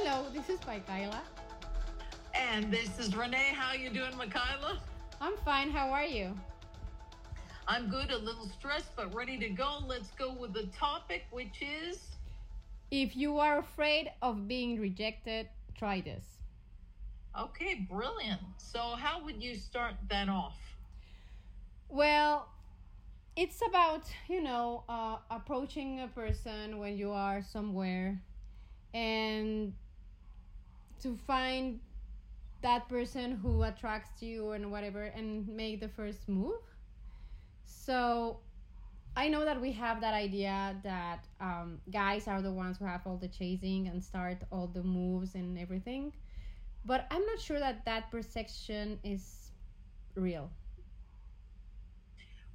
Hello, 0.00 0.30
this 0.32 0.48
is 0.48 0.64
Michaela. 0.64 1.20
And 2.32 2.70
this 2.72 3.00
is 3.00 3.16
Renee. 3.16 3.50
How 3.52 3.72
you 3.72 3.90
doing, 3.90 4.16
Michaela? 4.16 4.78
I'm 5.20 5.36
fine. 5.38 5.70
How 5.70 5.90
are 5.90 6.04
you? 6.04 6.38
I'm 7.66 7.90
good, 7.90 8.12
a 8.12 8.16
little 8.16 8.48
stressed, 8.48 8.94
but 8.94 9.12
ready 9.12 9.36
to 9.38 9.48
go. 9.48 9.80
Let's 9.84 10.12
go 10.12 10.32
with 10.32 10.52
the 10.54 10.66
topic, 10.66 11.24
which 11.32 11.60
is 11.62 11.98
If 12.92 13.16
you 13.16 13.40
are 13.40 13.58
afraid 13.58 14.12
of 14.22 14.46
being 14.46 14.80
rejected, 14.80 15.48
try 15.76 16.00
this. 16.00 16.24
okay, 17.36 17.84
brilliant. 17.90 18.40
So, 18.56 18.78
how 18.78 19.24
would 19.24 19.42
you 19.42 19.56
start 19.56 19.94
that 20.10 20.28
off? 20.28 20.58
Well, 21.88 22.48
it's 23.34 23.60
about, 23.66 24.04
you 24.28 24.42
know, 24.42 24.84
uh, 24.88 25.16
approaching 25.28 25.98
a 26.02 26.06
person 26.06 26.78
when 26.78 26.96
you 26.96 27.10
are 27.10 27.42
somewhere 27.42 28.22
and 28.94 29.72
to 31.02 31.16
find 31.16 31.80
that 32.62 32.88
person 32.88 33.32
who 33.32 33.62
attracts 33.62 34.22
you 34.22 34.50
and 34.50 34.70
whatever 34.70 35.04
and 35.04 35.46
make 35.48 35.80
the 35.80 35.88
first 35.88 36.28
move. 36.28 36.60
So 37.64 38.40
I 39.16 39.28
know 39.28 39.44
that 39.44 39.60
we 39.60 39.72
have 39.72 40.00
that 40.00 40.14
idea 40.14 40.76
that 40.82 41.26
um, 41.40 41.80
guys 41.90 42.28
are 42.28 42.42
the 42.42 42.52
ones 42.52 42.78
who 42.78 42.84
have 42.84 43.02
all 43.06 43.16
the 43.16 43.28
chasing 43.28 43.88
and 43.88 44.02
start 44.02 44.38
all 44.50 44.66
the 44.66 44.82
moves 44.82 45.34
and 45.34 45.58
everything. 45.58 46.12
But 46.84 47.06
I'm 47.10 47.24
not 47.26 47.40
sure 47.40 47.58
that 47.58 47.84
that 47.84 48.10
perception 48.10 48.98
is 49.04 49.50
real. 50.14 50.50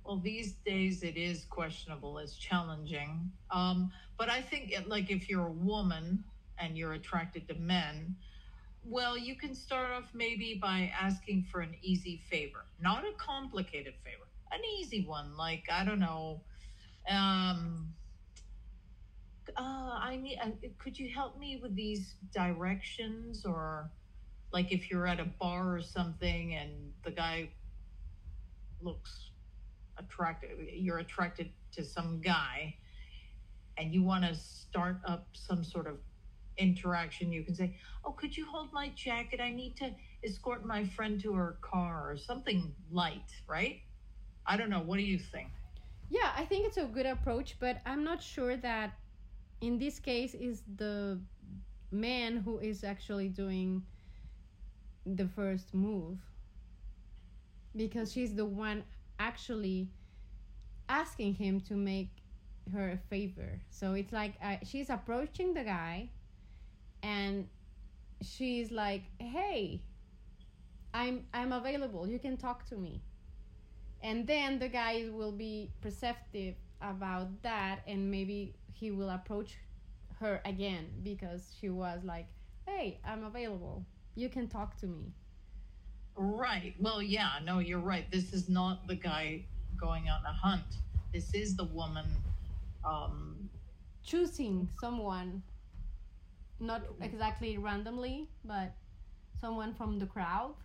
Well, 0.06 0.18
these 0.18 0.54
days 0.66 1.04
it 1.04 1.16
is 1.16 1.46
questionable, 1.46 2.18
it's 2.18 2.36
challenging. 2.36 3.32
Um, 3.52 3.92
but 4.18 4.30
I 4.30 4.42
think, 4.42 4.72
it, 4.72 4.90
like, 4.90 5.10
if 5.10 5.30
you're 5.30 5.48
a 5.48 5.52
woman 5.52 6.24
and 6.58 6.78
you're 6.78 6.94
attracted 6.94 7.48
to 7.48 7.56
men, 7.56 8.16
well, 8.86 9.18
you 9.18 9.36
can 9.36 9.56
start 9.56 9.92
off 9.92 10.10
maybe 10.14 10.60
by 10.62 10.92
asking 11.00 11.44
for 11.52 11.62
an 11.62 11.76
easy 11.82 12.22
favor, 12.30 12.66
not 12.82 13.04
a 13.06 13.14
complicated 13.18 13.94
favor, 14.04 14.28
an 14.52 14.60
easy 14.80 15.06
one. 15.06 15.38
Like, 15.38 15.64
I 15.72 15.86
don't 15.86 16.00
know, 16.00 16.42
um, 17.10 17.94
uh, 19.58 19.62
I 20.02 20.20
need, 20.22 20.40
uh, 20.42 20.50
could 20.80 20.98
you 20.98 21.10
help 21.10 21.38
me 21.38 21.60
with 21.62 21.76
these 21.76 22.16
directions? 22.34 23.46
Or, 23.46 23.92
like, 24.52 24.72
if 24.72 24.90
you're 24.90 25.08
at 25.08 25.20
a 25.20 25.26
bar 25.26 25.76
or 25.76 25.82
something 25.82 26.56
and 26.56 26.72
the 27.04 27.12
guy 27.12 27.50
looks 28.82 29.32
attracted, 29.98 30.50
you're 30.74 31.00
attracted 31.00 31.52
to 31.74 31.84
some 31.84 32.22
guy 32.22 32.76
and 33.78 33.94
you 33.94 34.04
want 34.04 34.24
to 34.24 34.36
start 34.36 34.98
up 35.08 35.28
some 35.34 35.64
sort 35.64 35.88
of 35.88 35.98
interaction, 36.58 37.32
you 37.32 37.44
can 37.44 37.56
say, 37.56 37.78
Oh, 38.06 38.12
could 38.12 38.36
you 38.36 38.46
hold 38.52 38.70
my 38.74 38.90
jacket? 38.96 39.40
I 39.42 39.52
need 39.52 39.76
to 39.78 39.92
escort 40.24 40.66
my 40.66 40.86
friend 40.86 41.20
to 41.22 41.34
her 41.34 41.58
car 41.62 42.10
or 42.12 42.18
something 42.18 42.74
light, 42.92 43.30
right? 43.48 43.82
I 44.46 44.58
don't 44.58 44.70
know. 44.70 44.82
What 44.82 44.98
do 44.98 45.04
you 45.04 45.20
think? 45.20 45.50
Yeah, 46.10 46.32
I 46.36 46.46
think 46.46 46.68
it's 46.68 46.78
a 46.78 46.86
good 46.86 47.06
approach, 47.06 47.58
but 47.60 47.82
I'm 47.86 48.04
not 48.04 48.22
sure 48.22 48.58
that 48.58 48.94
in 49.62 49.78
this 49.80 50.00
case 50.00 50.34
is 50.34 50.64
the 50.76 51.20
man 51.92 52.38
who 52.38 52.60
is 52.60 52.84
actually 52.84 53.30
doing 53.30 53.84
the 55.06 55.28
first 55.28 55.74
move 55.74 56.20
because 57.76 58.12
she's 58.12 58.36
the 58.36 58.46
one 58.46 58.84
actually 59.20 59.90
asking 60.90 61.36
him 61.36 61.60
to 61.62 61.76
make 61.76 62.10
her 62.74 62.92
a 62.92 62.98
favor. 62.98 63.62
So 63.70 63.94
it's 63.94 64.14
like 64.14 64.36
uh, 64.44 64.58
she's 64.64 64.90
approaching 64.90 65.54
the 65.54 65.64
guy 65.64 66.10
and 67.04 67.48
she's 68.22 68.72
like, 68.72 69.04
"Hey, 69.20 69.84
I'm 70.94 71.26
I'm 71.34 71.52
available. 71.52 72.08
You 72.08 72.20
can 72.20 72.38
talk 72.38 72.66
to 72.70 72.78
me." 72.78 73.02
And 74.02 74.28
then 74.28 74.60
the 74.60 74.70
guy 74.70 75.10
will 75.12 75.32
be 75.32 75.72
perceptive 75.82 76.56
about 76.82 77.42
that 77.44 77.82
and 77.88 78.12
maybe 78.12 78.56
he 78.74 78.92
will 78.92 79.10
approach 79.10 79.58
her 80.20 80.42
again 80.46 80.88
because 81.04 81.56
she 81.60 81.70
was 81.70 82.04
like, 82.04 82.28
"Hey, 82.68 83.00
I'm 83.06 83.24
available. 83.24 83.86
You 84.16 84.30
can 84.30 84.48
talk 84.48 84.78
to 84.78 84.88
me." 84.88 85.14
Right. 86.16 86.76
Well, 86.80 87.02
yeah, 87.02 87.40
no, 87.44 87.60
you're 87.60 87.80
right. 87.80 88.10
This 88.12 88.34
is 88.34 88.50
not 88.50 88.88
the 88.88 88.96
guy 88.96 89.46
going 89.80 90.10
on 90.10 90.26
a 90.26 90.34
hunt. 90.34 90.78
This 91.14 91.34
is 91.34 91.56
the 91.56 91.66
woman 91.66 92.06
um, 92.86 93.50
choosing 94.04 94.70
someone 94.80 95.44
not 96.64 96.84
exactly 97.02 97.58
randomly, 97.58 98.30
but 98.46 98.76
someone 99.42 99.74
from 99.76 100.00
the 100.00 100.08
crowd. 100.08 100.56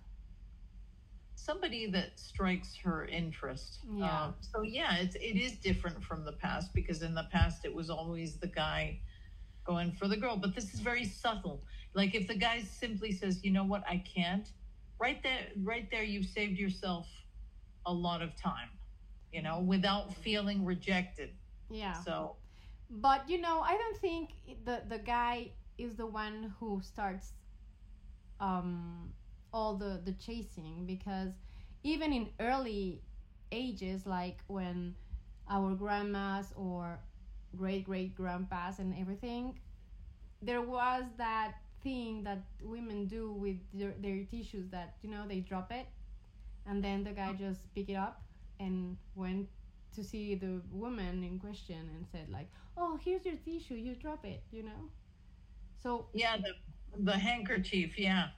somebody 1.34 1.86
that 1.90 2.18
strikes 2.18 2.76
her 2.76 3.06
interest. 3.06 3.78
Yeah. 3.90 4.06
Uh, 4.06 4.32
so 4.40 4.62
yeah, 4.62 4.96
it's 4.96 5.14
it 5.16 5.36
is 5.36 5.52
different 5.52 6.02
from 6.02 6.24
the 6.24 6.32
past 6.32 6.74
because 6.74 7.02
in 7.02 7.14
the 7.14 7.26
past 7.32 7.64
it 7.64 7.74
was 7.74 7.90
always 7.90 8.36
the 8.38 8.48
guy 8.48 9.00
going 9.64 9.92
for 9.92 10.08
the 10.08 10.16
girl, 10.16 10.36
but 10.36 10.54
this 10.54 10.74
is 10.74 10.80
very 10.80 11.04
subtle. 11.04 11.62
Like 11.94 12.14
if 12.14 12.26
the 12.28 12.34
guy 12.34 12.60
simply 12.62 13.12
says, 13.12 13.44
"You 13.44 13.52
know 13.52 13.64
what? 13.64 13.82
I 13.88 13.98
can't." 14.14 14.48
Right 15.00 15.22
there 15.22 15.46
right 15.62 15.88
there 15.90 16.02
you've 16.02 16.26
saved 16.26 16.58
yourself 16.58 17.06
a 17.86 17.92
lot 17.92 18.20
of 18.22 18.36
time, 18.36 18.70
you 19.32 19.42
know, 19.42 19.60
without 19.60 20.12
feeling 20.14 20.64
rejected. 20.64 21.30
Yeah. 21.70 21.94
So, 21.94 22.36
But 22.90 23.28
you 23.28 23.40
know, 23.40 23.60
I 23.60 23.76
don't 23.76 23.98
think 24.00 24.30
the 24.64 24.82
the 24.88 24.98
guy 24.98 25.52
is 25.78 25.94
the 25.96 26.06
one 26.06 26.54
who 26.60 26.80
starts 26.82 27.32
um 28.40 29.12
all 29.52 29.76
the 29.76 30.00
the 30.04 30.12
chasing 30.12 30.84
because 30.86 31.32
even 31.82 32.12
in 32.12 32.28
early 32.40 33.00
ages 33.52 34.06
like 34.06 34.38
when 34.46 34.94
our 35.48 35.74
grandmas 35.74 36.52
or 36.56 36.98
great 37.56 37.84
great 37.84 38.14
grandpas 38.14 38.78
and 38.78 38.94
everything 38.98 39.58
there 40.42 40.62
was 40.62 41.04
that 41.16 41.54
thing 41.82 42.22
that 42.24 42.42
women 42.62 43.06
do 43.06 43.32
with 43.32 43.56
their, 43.72 43.94
their 44.00 44.24
tissues 44.24 44.68
that 44.70 44.96
you 45.02 45.10
know 45.10 45.24
they 45.28 45.40
drop 45.40 45.72
it 45.72 45.86
and 46.66 46.82
then 46.84 47.04
the 47.04 47.10
guy 47.12 47.32
just 47.32 47.72
pick 47.74 47.88
it 47.88 47.94
up 47.94 48.22
and 48.60 48.96
went 49.14 49.48
to 49.94 50.04
see 50.04 50.34
the 50.34 50.60
woman 50.72 51.24
in 51.24 51.38
question 51.38 51.90
and 51.96 52.06
said 52.12 52.28
like 52.30 52.48
oh 52.76 52.98
here's 53.02 53.24
your 53.24 53.36
tissue 53.36 53.74
you 53.74 53.94
drop 53.94 54.24
it 54.24 54.42
you 54.52 54.62
know 54.62 54.90
so 55.78 56.08
yeah, 56.14 56.36
the 56.36 56.52
the 57.04 57.12
handkerchief, 57.18 57.98
yeah. 57.98 58.28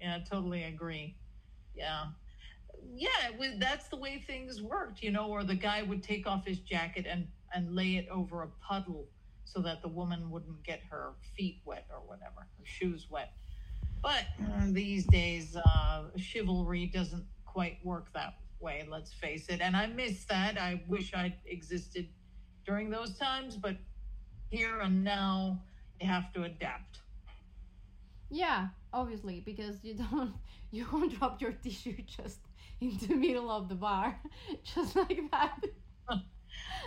Yeah, 0.00 0.16
I 0.16 0.24
totally 0.28 0.64
agree. 0.64 1.16
Yeah. 1.74 2.06
Yeah, 2.94 3.08
was, 3.38 3.50
that's 3.58 3.88
the 3.88 3.96
way 3.96 4.22
things 4.26 4.62
worked, 4.62 5.02
you 5.02 5.10
know, 5.10 5.28
or 5.28 5.44
the 5.44 5.54
guy 5.54 5.82
would 5.82 6.02
take 6.02 6.26
off 6.26 6.46
his 6.46 6.58
jacket 6.60 7.06
and, 7.08 7.28
and 7.54 7.74
lay 7.74 7.96
it 7.96 8.08
over 8.10 8.42
a 8.42 8.48
puddle 8.66 9.08
so 9.44 9.60
that 9.60 9.82
the 9.82 9.88
woman 9.88 10.30
wouldn't 10.30 10.62
get 10.64 10.80
her 10.90 11.12
feet 11.36 11.60
wet 11.64 11.86
or 11.90 11.98
whatever, 12.06 12.48
her 12.58 12.64
shoes 12.64 13.08
wet. 13.10 13.32
But 14.02 14.24
uh, 14.42 14.66
these 14.68 15.06
days, 15.06 15.56
uh, 15.56 16.04
chivalry 16.16 16.86
doesn't 16.86 17.26
quite 17.44 17.78
work 17.84 18.12
that 18.14 18.34
way, 18.60 18.86
let's 18.90 19.12
face 19.12 19.48
it. 19.48 19.60
And 19.60 19.76
I 19.76 19.86
miss 19.86 20.24
that. 20.26 20.58
I 20.58 20.82
wish 20.88 21.12
I'd 21.14 21.36
existed 21.46 22.08
during 22.64 22.90
those 22.90 23.18
times, 23.18 23.56
but 23.56 23.76
here 24.48 24.80
and 24.80 25.04
now, 25.04 25.62
you 26.00 26.06
have 26.08 26.32
to 26.32 26.42
adapt. 26.44 27.00
yeah 28.30 28.68
obviously 28.92 29.40
because 29.40 29.84
you 29.84 29.94
don't 29.94 30.34
you 30.70 30.86
won't 30.92 31.18
drop 31.18 31.40
your 31.40 31.52
tissue 31.52 31.96
just 32.06 32.38
in 32.80 32.96
the 33.06 33.14
middle 33.14 33.50
of 33.50 33.68
the 33.68 33.74
bar 33.74 34.18
just 34.64 34.96
like 34.96 35.20
that 35.30 35.58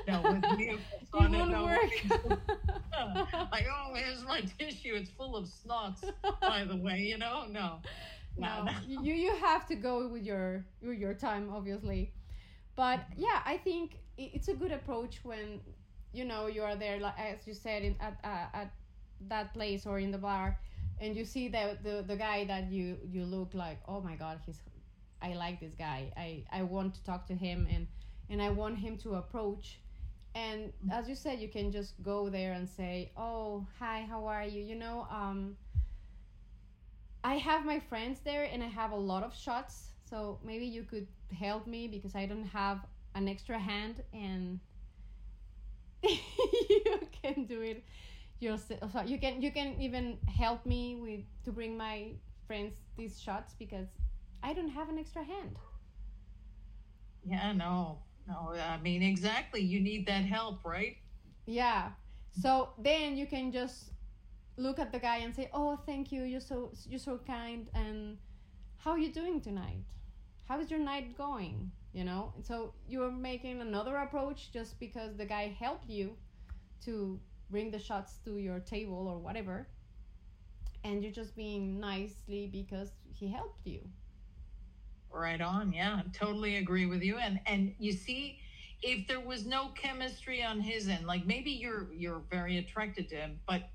No, 0.08 0.22
with 0.22 0.58
me, 0.58 0.70
it, 0.72 0.80
won't 1.14 1.32
no. 1.32 1.64
work 1.64 1.92
like, 3.52 3.66
oh, 3.72 3.94
here's 3.96 4.24
my 4.26 4.42
tissue. 4.42 4.94
It's 4.96 5.10
full 5.10 5.36
of 5.36 5.46
snots, 5.46 6.04
by 6.42 6.66
the 6.66 6.76
way, 6.76 7.00
you 7.00 7.18
know? 7.18 7.46
No. 7.50 7.80
no, 8.38 8.64
no. 8.64 8.72
you 8.88 9.14
you 9.14 9.36
have 9.38 9.66
to 9.68 9.76
go 9.76 10.08
with 10.08 10.24
your 10.24 10.66
with 10.82 10.98
your 10.98 11.14
time 11.14 11.50
obviously 11.54 12.12
but 12.76 13.02
yeah 13.16 13.42
i 13.46 13.58
think 13.58 13.98
it's 14.18 14.48
a 14.48 14.54
good 14.54 14.72
approach 14.72 15.20
when 15.24 15.60
you 16.14 16.26
know 16.26 16.48
you 16.48 16.64
are 16.64 16.76
there 16.76 17.00
like 17.00 17.18
as 17.20 17.46
you 17.48 17.54
said 17.54 17.84
in, 17.84 17.96
at 18.00 18.18
uh, 18.24 18.48
at 18.54 18.74
that 19.22 19.54
place 19.54 19.86
or 19.86 20.00
in 20.00 20.12
the 20.12 20.18
bar 20.18 20.60
and 21.00 21.16
you 21.16 21.26
see 21.26 21.48
the, 21.48 21.78
the 21.84 22.04
the 22.08 22.16
guy 22.16 22.46
that 22.46 22.72
you 22.72 22.98
you 23.12 23.26
look 23.26 23.54
like 23.54 23.80
oh 23.88 24.02
my 24.02 24.16
god 24.16 24.40
he's 24.46 24.62
i 25.22 25.34
like 25.34 25.60
this 25.60 25.74
guy. 25.76 26.12
I 26.18 26.44
i 26.52 26.64
want 26.64 26.96
to 26.96 27.04
talk 27.04 27.26
to 27.28 27.34
him 27.36 27.68
and 27.72 27.88
and 28.30 28.42
i 28.42 28.50
want 28.50 28.78
him 28.78 28.98
to 28.98 29.16
approach. 29.16 29.80
And 30.36 30.74
as 30.92 31.08
you 31.08 31.16
said 31.16 31.40
you 31.40 31.48
can 31.48 31.72
just 31.72 32.02
go 32.02 32.30
there 32.30 32.54
and 32.54 32.68
say 32.68 33.12
oh 33.18 33.66
hi 33.80 34.06
how 34.10 34.26
are 34.26 34.44
you? 34.46 34.62
You 34.62 34.76
know 34.76 35.08
um 35.10 35.56
I 37.24 37.36
have 37.36 37.66
my 37.66 37.80
friends 37.80 38.20
there 38.24 38.44
and 38.52 38.62
I 38.62 38.68
have 38.68 38.92
a 38.92 38.98
lot 38.98 39.24
of 39.24 39.34
shots, 39.34 39.92
so 40.10 40.40
maybe 40.44 40.66
you 40.66 40.84
could 40.84 41.08
help 41.32 41.68
me 41.68 41.88
because 41.88 42.16
I 42.16 42.26
don't 42.26 42.44
have 42.48 42.80
an 43.16 43.30
extra 43.30 43.58
hand 43.58 44.04
and 44.14 44.60
you 46.04 47.00
can 47.22 47.46
do 47.46 47.62
it 47.62 47.84
you're 48.44 48.60
oh, 48.82 48.90
so 48.92 49.02
you 49.02 49.18
can 49.18 49.42
you 49.42 49.52
can 49.52 49.76
even 49.80 50.18
help 50.28 50.66
me 50.66 50.96
with 50.96 51.22
to 51.46 51.52
bring 51.52 51.78
my 51.78 52.12
friends 52.46 52.76
these 52.98 53.20
shots 53.20 53.56
because 53.58 53.88
I 54.44 54.54
don't 54.54 54.70
have 54.70 54.90
an 54.90 55.00
extra 55.00 55.24
hand. 55.24 55.56
Yeah, 57.26 57.54
no, 57.54 58.00
no. 58.28 58.54
I 58.54 58.78
mean, 58.82 59.02
exactly. 59.02 59.62
You 59.62 59.80
need 59.80 60.06
that 60.08 60.26
help, 60.26 60.66
right? 60.66 60.98
Yeah. 61.46 61.92
So 62.42 62.70
then 62.78 63.16
you 63.16 63.26
can 63.26 63.52
just 63.52 63.92
look 64.58 64.78
at 64.80 64.92
the 64.92 65.00
guy 65.00 65.18
and 65.18 65.34
say, 65.34 65.50
"Oh, 65.54 65.78
thank 65.86 66.12
you. 66.12 66.24
You're 66.24 66.48
so 66.52 66.72
you're 66.88 67.00
so 67.00 67.20
kind. 67.26 67.70
And 67.74 68.18
how 68.78 68.92
are 68.92 69.00
you 69.00 69.12
doing 69.12 69.40
tonight? 69.40 69.86
How 70.50 70.60
is 70.60 70.70
your 70.70 70.82
night 70.82 71.18
going? 71.18 71.72
You 71.94 72.04
know." 72.04 72.34
So 72.42 72.74
you're 72.88 73.12
making 73.12 73.62
another 73.62 73.96
approach 73.98 74.52
just 74.52 74.80
because 74.80 75.16
the 75.16 75.26
guy 75.26 75.56
helped 75.60 75.90
you 75.90 76.18
to 76.86 77.20
bring 77.50 77.72
the 77.72 77.80
shots 77.80 78.20
to 78.26 78.38
your 78.38 78.60
table 78.60 79.08
or 79.08 79.18
whatever, 79.20 79.68
and 80.84 81.04
you're 81.04 81.12
just 81.12 81.36
being 81.36 81.80
nicely 81.80 82.48
because 82.52 82.92
he 83.14 83.28
helped 83.28 83.66
you. 83.66 83.82
Right 85.12 85.42
on. 85.42 85.72
Yeah, 85.74 86.02
totally 86.14 86.58
agree 86.58 86.86
with 86.86 87.04
you. 87.04 87.18
And 87.18 87.40
and 87.46 87.74
you 87.78 87.94
see, 87.94 88.40
if 88.82 89.08
there 89.08 89.20
was 89.20 89.46
no 89.46 89.70
chemistry 89.70 90.44
on 90.44 90.60
his 90.60 90.88
end, 90.88 91.06
like 91.06 91.26
maybe 91.26 91.52
you're 91.52 91.88
you're 91.94 92.24
very 92.30 92.58
attracted 92.58 93.10
to 93.10 93.16
him, 93.16 93.40
but 93.48 93.70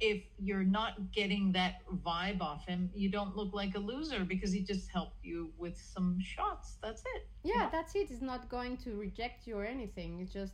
if 0.00 0.22
you're 0.38 0.64
not 0.64 1.12
getting 1.12 1.52
that 1.52 1.80
vibe 2.04 2.40
off 2.40 2.66
him, 2.66 2.90
you 2.94 3.10
don't 3.10 3.34
look 3.36 3.54
like 3.54 3.74
a 3.74 3.78
loser 3.78 4.24
because 4.24 4.52
he 4.52 4.60
just 4.60 4.90
helped 4.90 5.24
you 5.24 5.50
with 5.56 5.76
some 5.78 6.18
shots. 6.20 6.76
That's 6.82 7.02
it. 7.14 7.26
Yeah, 7.42 7.54
know? 7.54 7.68
that's 7.72 7.94
it. 7.94 8.10
It's 8.10 8.20
not 8.20 8.48
going 8.50 8.76
to 8.78 8.94
reject 8.96 9.46
you 9.46 9.56
or 9.56 9.64
anything. 9.64 10.20
It's 10.20 10.32
just, 10.32 10.52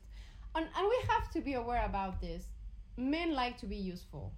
and, 0.54 0.66
and 0.76 0.88
we 0.88 0.98
have 1.08 1.30
to 1.32 1.40
be 1.40 1.54
aware 1.54 1.84
about 1.84 2.20
this. 2.20 2.46
Men 2.96 3.32
like 3.34 3.56
to 3.58 3.66
be 3.66 3.76
useful. 3.76 4.32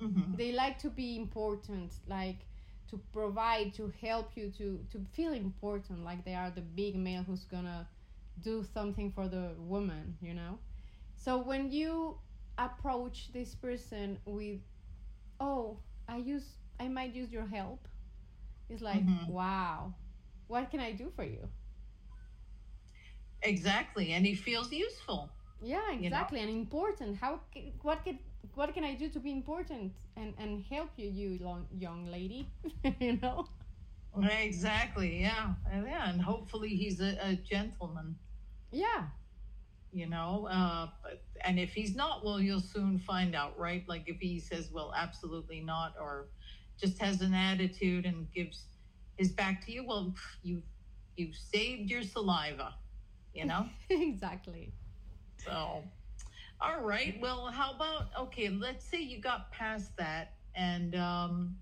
Mm-hmm. 0.00 0.36
They 0.36 0.52
like 0.52 0.78
to 0.80 0.90
be 0.90 1.16
important, 1.16 1.92
like 2.06 2.46
to 2.90 3.00
provide, 3.12 3.74
to 3.74 3.92
help 4.00 4.30
you, 4.36 4.50
to 4.58 4.78
to 4.92 5.04
feel 5.12 5.32
important, 5.32 6.04
like 6.04 6.24
they 6.24 6.34
are 6.34 6.50
the 6.50 6.62
big 6.62 6.96
male 6.96 7.22
who's 7.22 7.44
gonna 7.44 7.86
do 8.42 8.64
something 8.72 9.10
for 9.10 9.28
the 9.28 9.50
woman, 9.58 10.16
you 10.22 10.34
know. 10.34 10.58
So 11.16 11.38
when 11.38 11.70
you 11.72 12.18
approach 12.58 13.32
this 13.32 13.54
person 13.54 14.18
with 14.26 14.58
oh 15.40 15.78
i 16.08 16.16
use 16.16 16.56
i 16.80 16.88
might 16.88 17.14
use 17.14 17.30
your 17.30 17.46
help 17.46 17.86
it's 18.68 18.82
like 18.82 19.06
mm-hmm. 19.06 19.32
wow 19.32 19.94
what 20.48 20.70
can 20.70 20.80
i 20.80 20.92
do 20.92 21.10
for 21.14 21.24
you 21.24 21.48
exactly 23.42 24.12
and 24.12 24.26
he 24.26 24.34
feels 24.34 24.72
useful 24.72 25.30
yeah 25.60 25.92
exactly 25.92 26.40
you 26.40 26.46
know? 26.46 26.52
and 26.52 26.60
important. 26.60 27.16
How 27.16 27.40
what 27.82 28.04
can 28.04 28.18
what 28.54 28.72
can 28.74 28.84
i 28.84 28.94
do 28.94 29.08
to 29.10 29.20
be 29.20 29.32
important 29.32 29.92
and 30.16 30.34
and 30.38 30.64
help 30.70 30.90
you 30.96 31.10
you 31.10 31.38
long, 31.42 31.66
young 31.78 32.06
lady 32.06 32.48
you 33.00 33.18
know? 33.22 33.46
Exactly 34.30 35.20
yeah 35.20 35.54
yeah 35.72 36.10
and 36.10 36.20
hopefully 36.22 36.68
he's 36.68 37.00
a, 37.00 37.18
a 37.22 37.34
gentleman. 37.34 38.16
Yeah. 38.70 39.08
You 39.92 40.06
know 40.08 40.48
uh, 40.50 40.88
and 41.44 41.58
if 41.58 41.72
he's 41.72 41.94
not 41.96 42.24
well 42.24 42.40
you'll 42.40 42.60
soon 42.60 42.98
find 42.98 43.34
out 43.34 43.58
right? 43.58 43.84
Like 43.88 44.04
if 44.06 44.18
he 44.20 44.38
says 44.40 44.70
well 44.72 44.92
absolutely 44.96 45.60
not 45.60 45.94
or 46.00 46.28
just 46.80 46.98
has 46.98 47.20
an 47.20 47.34
attitude 47.34 48.06
and 48.06 48.30
gives 48.32 48.66
his 49.16 49.32
back 49.32 49.64
to 49.66 49.72
you 49.72 49.84
well 49.86 50.14
you 50.42 50.62
you 51.16 51.32
saved 51.32 51.90
your 51.90 52.02
saliva 52.02 52.74
you 53.34 53.44
know? 53.44 53.66
Exactly. 53.90 54.72
So 55.36 55.84
all 56.60 56.80
right 56.82 57.14
well 57.20 57.46
how 57.46 57.72
about 57.72 58.06
okay 58.18 58.48
let's 58.48 58.84
say 58.84 59.00
you 59.00 59.20
got 59.20 59.50
past 59.52 59.96
that 59.96 60.34
and 60.56 60.94
um 60.96 61.56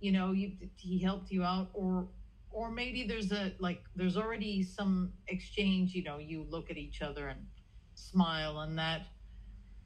you 0.00 0.12
know 0.12 0.32
you 0.32 0.52
he 0.76 0.98
helped 0.98 1.30
you 1.30 1.44
out 1.44 1.70
or 1.74 2.08
or 2.50 2.70
maybe 2.70 3.04
there's 3.06 3.32
a 3.32 3.52
like 3.58 3.82
there's 3.94 4.16
already 4.16 4.62
some 4.62 5.12
exchange 5.28 5.94
you 5.94 6.02
know 6.02 6.18
you 6.18 6.44
look 6.50 6.70
at 6.70 6.76
each 6.78 7.02
other 7.02 7.28
and 7.28 7.46
smile 7.94 8.60
and 8.60 8.78
that. 8.78 9.06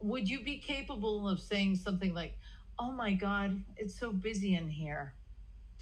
Would 0.00 0.28
you 0.28 0.42
be 0.42 0.58
capable 0.58 1.28
of 1.28 1.40
saying 1.40 1.76
something 1.76 2.14
like 2.14 2.38
oh 2.78 2.92
my 2.92 3.12
god 3.12 3.62
it's 3.76 3.98
so 3.98 4.12
busy 4.12 4.54
in 4.54 4.68
here 4.68 5.14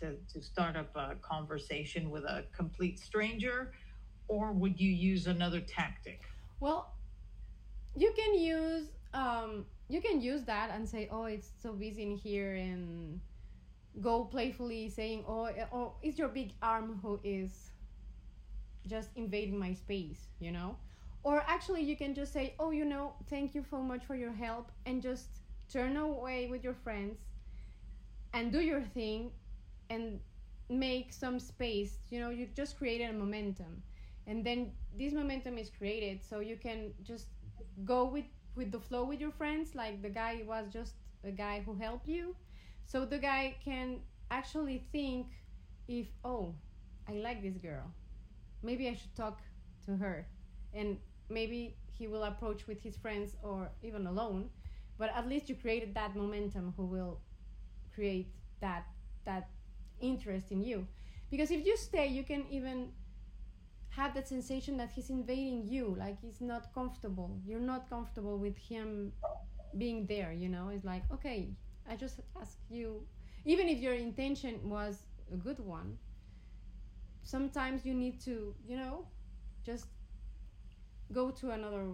to, 0.00 0.16
to 0.32 0.42
start 0.42 0.76
up 0.76 0.94
a 0.96 1.16
conversation 1.16 2.10
with 2.10 2.24
a 2.24 2.44
complete 2.56 2.98
stranger 2.98 3.72
or 4.28 4.52
would 4.52 4.80
you 4.80 4.90
use 4.90 5.26
another 5.26 5.60
tactic 5.60 6.22
well 6.60 6.94
you 7.96 8.12
can 8.16 8.38
use 8.38 8.88
um 9.14 9.66
you 9.88 10.00
can 10.00 10.20
use 10.20 10.44
that 10.44 10.70
and 10.70 10.88
say 10.88 11.08
oh 11.10 11.24
it's 11.24 11.50
so 11.60 11.72
busy 11.72 12.02
in 12.02 12.16
here 12.16 12.54
and 12.54 13.20
go 14.00 14.24
playfully 14.24 14.88
saying, 14.88 15.24
"Oh, 15.26 15.46
eh, 15.46 15.66
oh, 15.72 15.96
it's 16.02 16.18
your 16.18 16.28
big 16.28 16.52
arm 16.62 17.00
who 17.02 17.20
is 17.24 17.72
just 18.86 19.10
invading 19.16 19.58
my 19.58 19.72
space," 19.72 20.28
you 20.40 20.50
know? 20.52 20.76
Or 21.22 21.42
actually, 21.46 21.82
you 21.82 21.96
can 21.96 22.14
just 22.14 22.32
say, 22.32 22.54
"Oh, 22.58 22.70
you 22.70 22.84
know, 22.84 23.14
thank 23.28 23.54
you 23.54 23.64
so 23.70 23.82
much 23.82 24.04
for 24.04 24.14
your 24.14 24.32
help," 24.32 24.70
and 24.86 25.02
just 25.02 25.40
turn 25.68 25.96
away 25.96 26.48
with 26.48 26.64
your 26.64 26.74
friends 26.74 27.18
and 28.32 28.52
do 28.52 28.60
your 28.60 28.82
thing 28.82 29.32
and 29.90 30.20
make 30.68 31.12
some 31.12 31.38
space. 31.38 31.98
You 32.10 32.20
know, 32.20 32.30
you 32.30 32.48
just 32.54 32.78
created 32.78 33.10
a 33.10 33.12
momentum, 33.12 33.82
and 34.28 34.44
then 34.46 34.72
this 34.96 35.12
momentum 35.12 35.58
is 35.58 35.70
created, 35.70 36.22
so 36.22 36.40
you 36.40 36.56
can 36.56 36.92
just 37.02 37.26
go 37.84 38.04
with 38.04 38.26
with 38.54 38.70
the 38.70 38.80
flow 38.80 39.04
with 39.04 39.20
your 39.20 39.32
friends. 39.32 39.74
Like 39.74 40.02
the 40.02 40.10
guy 40.10 40.42
was 40.46 40.66
just 40.72 40.94
a 41.24 41.32
guy 41.32 41.62
who 41.66 41.74
helped 41.74 42.08
you 42.08 42.36
so 42.88 43.04
the 43.04 43.18
guy 43.18 43.56
can 43.62 44.00
actually 44.30 44.86
think 44.92 45.26
if, 45.88 46.06
oh, 46.24 46.54
I 47.06 47.12
like 47.12 47.42
this 47.42 47.58
girl. 47.58 47.84
Maybe 48.62 48.88
I 48.88 48.94
should 48.94 49.14
talk 49.14 49.40
to 49.84 49.96
her. 49.96 50.26
And 50.72 50.98
maybe 51.28 51.76
he 51.92 52.06
will 52.06 52.24
approach 52.24 52.66
with 52.66 52.80
his 52.80 52.96
friends 52.96 53.36
or 53.42 53.70
even 53.82 54.06
alone. 54.06 54.48
But 54.98 55.10
at 55.14 55.28
least 55.28 55.50
you 55.50 55.54
created 55.54 55.94
that 55.96 56.16
momentum 56.16 56.72
who 56.78 56.86
will 56.86 57.20
create 57.94 58.32
that 58.60 58.86
that 59.26 59.50
interest 60.00 60.50
in 60.50 60.62
you. 60.62 60.86
Because 61.30 61.50
if 61.50 61.66
you 61.66 61.76
stay, 61.76 62.06
you 62.06 62.22
can 62.22 62.46
even 62.50 62.92
have 63.98 64.14
that 64.14 64.28
sensation 64.28 64.76
that 64.78 64.90
he's 64.94 65.10
invading 65.10 65.66
you, 65.66 65.96
like 65.98 66.16
he's 66.20 66.40
not 66.40 66.72
comfortable. 66.74 67.30
You're 67.46 67.68
not 67.74 67.90
comfortable 67.90 68.38
with 68.38 68.56
him 68.56 69.12
being 69.76 70.06
there, 70.06 70.32
you 70.32 70.48
know? 70.48 70.68
It's 70.74 70.84
like, 70.84 71.04
okay, 71.12 71.50
I 71.90 71.96
just 71.96 72.20
ask 72.40 72.58
you, 72.70 73.02
even 73.44 73.68
if 73.68 73.78
your 73.78 73.94
intention 73.94 74.54
was 74.68 74.94
a 75.32 75.36
good 75.36 75.58
one, 75.60 75.98
sometimes 77.22 77.84
you 77.84 77.94
need 77.94 78.20
to, 78.22 78.54
you 78.66 78.76
know, 78.76 79.06
just 79.64 79.86
go 81.12 81.30
to 81.30 81.50
another 81.50 81.86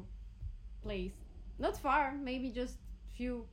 place. 0.83 1.15
Not 1.59 1.77
far, 1.79 2.15
maybe 2.23 2.51
just 2.51 2.79
few 3.17 3.47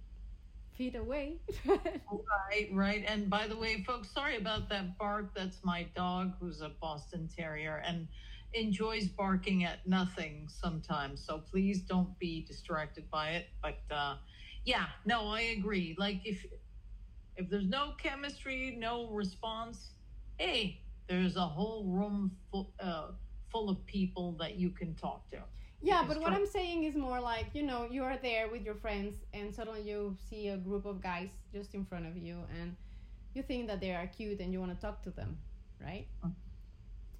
feet 0.73 0.95
away. 0.95 1.37
right, 1.67 2.69
right. 2.71 3.03
And 3.07 3.29
by 3.29 3.47
the 3.47 3.57
way, 3.57 3.83
folks, 3.83 4.09
sorry 4.11 4.37
about 4.37 4.69
that 4.69 4.97
bark. 4.97 5.33
That's 5.35 5.59
my 5.63 5.87
dog 5.95 6.33
who's 6.39 6.61
a 6.61 6.71
Boston 6.81 7.29
Terrier 7.35 7.83
and 7.85 8.07
enjoys 8.53 9.07
barking 9.07 9.63
at 9.63 9.87
nothing 9.87 10.47
sometimes. 10.47 11.23
So 11.25 11.39
please 11.39 11.81
don't 11.81 12.17
be 12.19 12.45
distracted 12.47 13.09
by 13.09 13.29
it. 13.31 13.47
But 13.61 13.79
uh, 13.89 14.15
yeah, 14.65 14.85
no, 15.05 15.27
I 15.27 15.41
agree. 15.57 15.95
Like 15.97 16.21
if 16.25 16.45
if 17.37 17.49
there's 17.49 17.67
no 17.67 17.93
chemistry, 17.97 18.75
no 18.79 19.09
response, 19.09 19.91
hey, 20.37 20.81
there's 21.07 21.35
a 21.35 21.41
whole 21.41 21.85
room 21.85 22.31
full 22.51 22.73
uh, 22.79 23.07
full 23.51 23.69
of 23.69 23.85
people 23.85 24.35
that 24.39 24.55
you 24.55 24.69
can 24.69 24.95
talk 24.95 25.29
to. 25.29 25.37
Yeah, 25.83 26.03
but 26.07 26.21
what 26.21 26.31
I'm 26.31 26.45
saying 26.45 26.83
is 26.83 26.95
more 26.95 27.19
like, 27.19 27.47
you 27.53 27.63
know, 27.63 27.87
you 27.89 28.03
are 28.03 28.17
there 28.21 28.47
with 28.49 28.61
your 28.61 28.75
friends 28.75 29.15
and 29.33 29.53
suddenly 29.53 29.81
you 29.81 30.15
see 30.29 30.49
a 30.49 30.57
group 30.57 30.85
of 30.85 31.01
guys 31.01 31.29
just 31.51 31.73
in 31.73 31.85
front 31.85 32.05
of 32.05 32.15
you 32.15 32.37
and 32.59 32.75
you 33.33 33.41
think 33.41 33.67
that 33.67 33.81
they 33.81 33.91
are 33.91 34.05
cute 34.05 34.39
and 34.41 34.53
you 34.53 34.59
want 34.59 34.75
to 34.75 34.79
talk 34.79 35.01
to 35.03 35.09
them, 35.09 35.39
right? 35.81 36.05
Mm-hmm. 36.23 36.50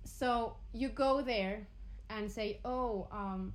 So 0.04 0.56
you 0.74 0.90
go 0.90 1.22
there 1.22 1.68
and 2.10 2.32
say, 2.32 2.60
"Oh, 2.66 3.08
um, 3.12 3.54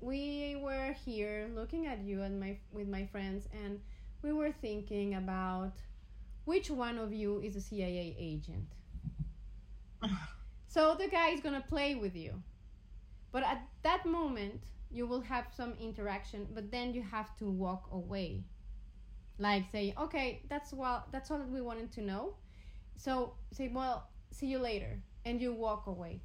we 0.00 0.56
were 0.62 0.92
here 1.04 1.48
looking 1.54 1.86
at 1.86 2.00
you 2.02 2.22
and 2.22 2.38
my 2.38 2.58
with 2.72 2.88
my 2.88 3.06
friends 3.06 3.48
and 3.52 3.80
we 4.22 4.32
were 4.32 4.52
thinking 4.52 5.14
about 5.14 5.72
which 6.44 6.70
one 6.70 6.98
of 6.98 7.12
you 7.12 7.40
is 7.40 7.56
a 7.56 7.60
CIA 7.60 8.16
agent. 8.18 8.68
so 10.68 10.94
the 10.94 11.08
guy 11.08 11.30
is 11.30 11.40
going 11.40 11.60
to 11.60 11.66
play 11.66 11.94
with 11.94 12.14
you. 12.14 12.42
But 13.32 13.42
at 13.42 13.62
that 13.82 14.06
moment 14.06 14.62
you 14.90 15.06
will 15.06 15.22
have 15.22 15.46
some 15.54 15.74
interaction 15.80 16.46
but 16.54 16.70
then 16.70 16.94
you 16.94 17.02
have 17.02 17.36
to 17.38 17.50
walk 17.50 17.88
away. 17.92 18.44
Like 19.38 19.70
say, 19.70 19.94
"Okay, 19.98 20.42
that's 20.48 20.72
well 20.72 21.04
that's 21.12 21.30
all 21.30 21.38
that 21.38 21.50
we 21.50 21.60
wanted 21.60 21.92
to 21.92 22.00
know." 22.00 22.34
So 22.96 23.34
say, 23.52 23.68
"Well, 23.68 24.08
see 24.30 24.46
you 24.46 24.58
later." 24.58 25.02
And 25.26 25.42
you 25.42 25.52
walk 25.54 25.86
away. 25.88 26.22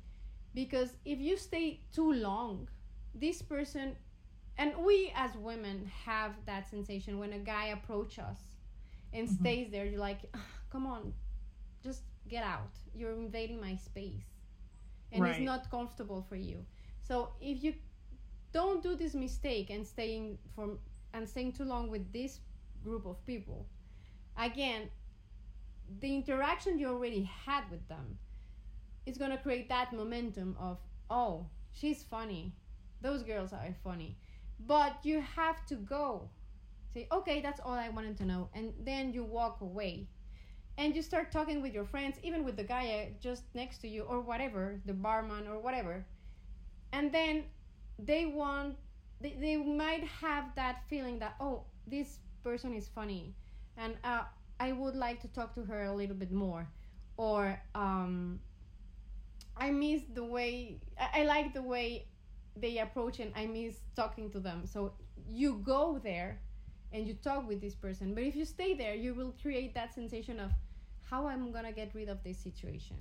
Because 0.55 0.98
if 1.05 1.20
you 1.20 1.38
stay 1.38 1.81
too 1.93 2.13
long, 2.13 2.70
this 3.15 3.41
person 3.43 3.98
and 4.58 4.74
we 4.86 5.12
as 5.15 5.36
women 5.38 5.91
have 6.05 6.34
that 6.46 6.70
sensation 6.70 7.20
when 7.20 7.34
a 7.34 7.39
guy 7.39 7.67
approach 7.67 8.20
us 8.20 8.39
and 9.13 9.29
Mhm. 9.29 9.34
stays 9.39 9.72
there 9.72 9.86
you're 9.86 10.00
like 10.00 10.22
"Ah, 10.36 10.46
come 10.72 10.88
on 10.88 11.13
just 11.84 12.03
get 12.29 12.43
out 12.43 12.72
you're 12.96 13.13
invading 13.13 13.60
my 13.62 13.75
space 13.75 14.29
and 15.12 15.27
it's 15.27 15.39
not 15.39 15.70
comfortable 15.72 16.22
for 16.22 16.36
you 16.36 16.65
so 17.01 17.31
if 17.41 17.63
you 17.63 17.74
don't 18.53 18.84
do 18.84 18.96
this 18.96 19.13
mistake 19.15 19.70
and 19.70 19.86
staying 19.88 20.38
for 20.55 20.77
and 21.13 21.27
staying 21.29 21.53
too 21.53 21.65
long 21.65 21.89
with 21.89 22.12
this 22.13 22.41
group 22.84 23.05
of 23.05 23.25
people 23.25 23.67
again 24.38 24.89
the 26.00 26.15
interaction 26.15 26.79
you 26.79 26.88
already 26.88 27.24
had 27.24 27.70
with 27.72 27.88
them 27.88 28.17
going 29.10 29.31
to 29.31 29.38
create 29.38 29.70
that 29.70 29.93
momentum 29.93 30.55
of 30.60 30.77
oh 31.10 31.46
she's 31.74 32.03
funny. 32.03 32.53
Those 33.01 33.24
girls 33.24 33.53
are 33.53 33.75
funny. 33.84 34.17
But 34.60 34.98
you 35.03 35.22
have 35.22 35.65
to 35.67 35.75
go. 35.75 36.29
Say 36.93 37.08
okay 37.12 37.41
that's 37.41 37.60
all 37.60 37.74
i 37.74 37.89
wanted 37.89 38.17
to 38.17 38.25
know. 38.25 38.50
And 38.53 38.74
then 38.79 39.12
you 39.13 39.24
walk 39.24 39.62
away. 39.62 40.08
And 40.77 40.96
you 40.96 41.01
start 41.01 41.31
talking 41.31 41.62
with 41.62 41.74
your 41.74 41.86
friends 41.86 42.17
even 42.24 42.43
with 42.43 42.58
the 42.58 42.63
guy 42.63 42.86
uh, 42.89 43.05
just 43.22 43.43
next 43.53 43.79
to 43.79 43.88
you 43.88 44.03
or 44.03 44.22
whatever 44.22 44.81
the 44.86 44.93
barman 44.93 45.48
or 45.48 45.60
whatever. 45.60 46.05
And 46.93 47.12
then 47.12 47.46
they 48.00 48.25
want 48.25 48.77
they, 49.22 49.36
they 49.39 49.58
might 49.58 50.03
have 50.05 50.55
that 50.55 50.84
feeling 50.89 51.20
that 51.20 51.36
oh 51.39 51.63
this 51.88 52.20
person 52.43 52.74
is 52.74 52.88
funny. 52.88 53.36
And 53.77 53.98
uh, 54.03 54.24
i 54.60 54.72
would 54.72 54.96
like 54.96 55.20
to 55.22 55.27
talk 55.29 55.53
to 55.55 55.63
her 55.65 55.84
a 55.84 55.93
little 55.93 56.15
bit 56.15 56.31
more. 56.31 56.67
Or 57.17 57.62
um, 57.75 58.39
i 59.62 59.72
miss 59.72 60.03
the 60.13 60.24
way 60.24 60.82
I, 61.00 61.22
I 61.22 61.24
like 61.25 61.53
the 61.53 61.63
way 61.63 62.08
they 62.56 62.77
approach 62.80 63.20
and 63.20 63.32
i 63.36 63.46
miss 63.46 63.75
talking 63.96 64.32
to 64.32 64.39
them 64.39 64.65
so 64.65 64.94
you 65.27 65.62
go 65.63 66.00
there 66.03 66.41
and 66.94 67.08
you 67.08 67.13
talk 67.15 67.48
with 67.48 67.62
this 67.62 67.75
person 67.75 68.13
but 68.15 68.24
if 68.24 68.36
you 68.36 68.46
stay 68.46 68.74
there 68.74 68.96
you 68.96 69.13
will 69.13 69.34
create 69.41 69.74
that 69.75 69.94
sensation 69.94 70.39
of 70.39 70.51
how 71.03 71.27
i'm 71.27 71.51
gonna 71.51 71.74
get 71.74 71.94
rid 71.96 72.10
of 72.10 72.24
this 72.24 72.39
situation 72.39 72.98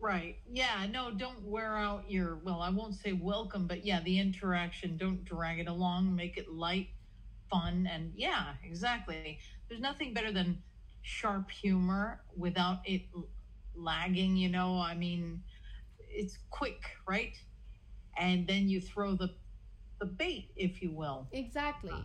Right. 0.00 0.36
Yeah. 0.50 0.86
No, 0.90 1.10
don't 1.12 1.42
wear 1.42 1.76
out 1.76 2.10
your, 2.10 2.36
well, 2.44 2.60
I 2.60 2.70
won't 2.70 2.94
say 2.94 3.12
welcome, 3.12 3.66
but 3.66 3.86
yeah, 3.86 4.00
the 4.00 4.18
interaction, 4.18 4.96
don't 4.98 5.24
drag 5.24 5.60
it 5.60 5.68
along, 5.68 6.14
make 6.14 6.36
it 6.36 6.50
light, 6.50 6.88
fun. 7.50 7.88
And 7.90 8.12
yeah, 8.14 8.54
exactly. 8.64 9.38
There's 9.68 9.80
nothing 9.80 10.12
better 10.14 10.32
than 10.32 10.62
sharp 11.02 11.50
humor 11.50 12.22
without 12.36 12.80
it 12.84 13.02
lagging, 13.76 14.36
you 14.36 14.48
know? 14.48 14.78
I 14.78 14.94
mean, 14.94 15.42
it's 15.98 16.38
quick, 16.50 16.82
right? 17.08 17.36
And 18.16 18.46
then 18.46 18.68
you 18.68 18.80
throw 18.80 19.14
the, 19.14 19.30
the 20.00 20.06
bait, 20.06 20.50
if 20.56 20.82
you 20.82 20.92
will. 20.92 21.26
Exactly. 21.32 21.90
Uh. 21.92 22.02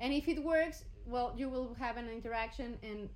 And 0.00 0.12
if 0.12 0.28
it 0.28 0.42
works, 0.42 0.84
well, 1.06 1.34
you 1.36 1.48
will 1.48 1.74
have 1.74 1.96
an 1.96 2.08
interaction 2.08 2.78
and 2.82 3.08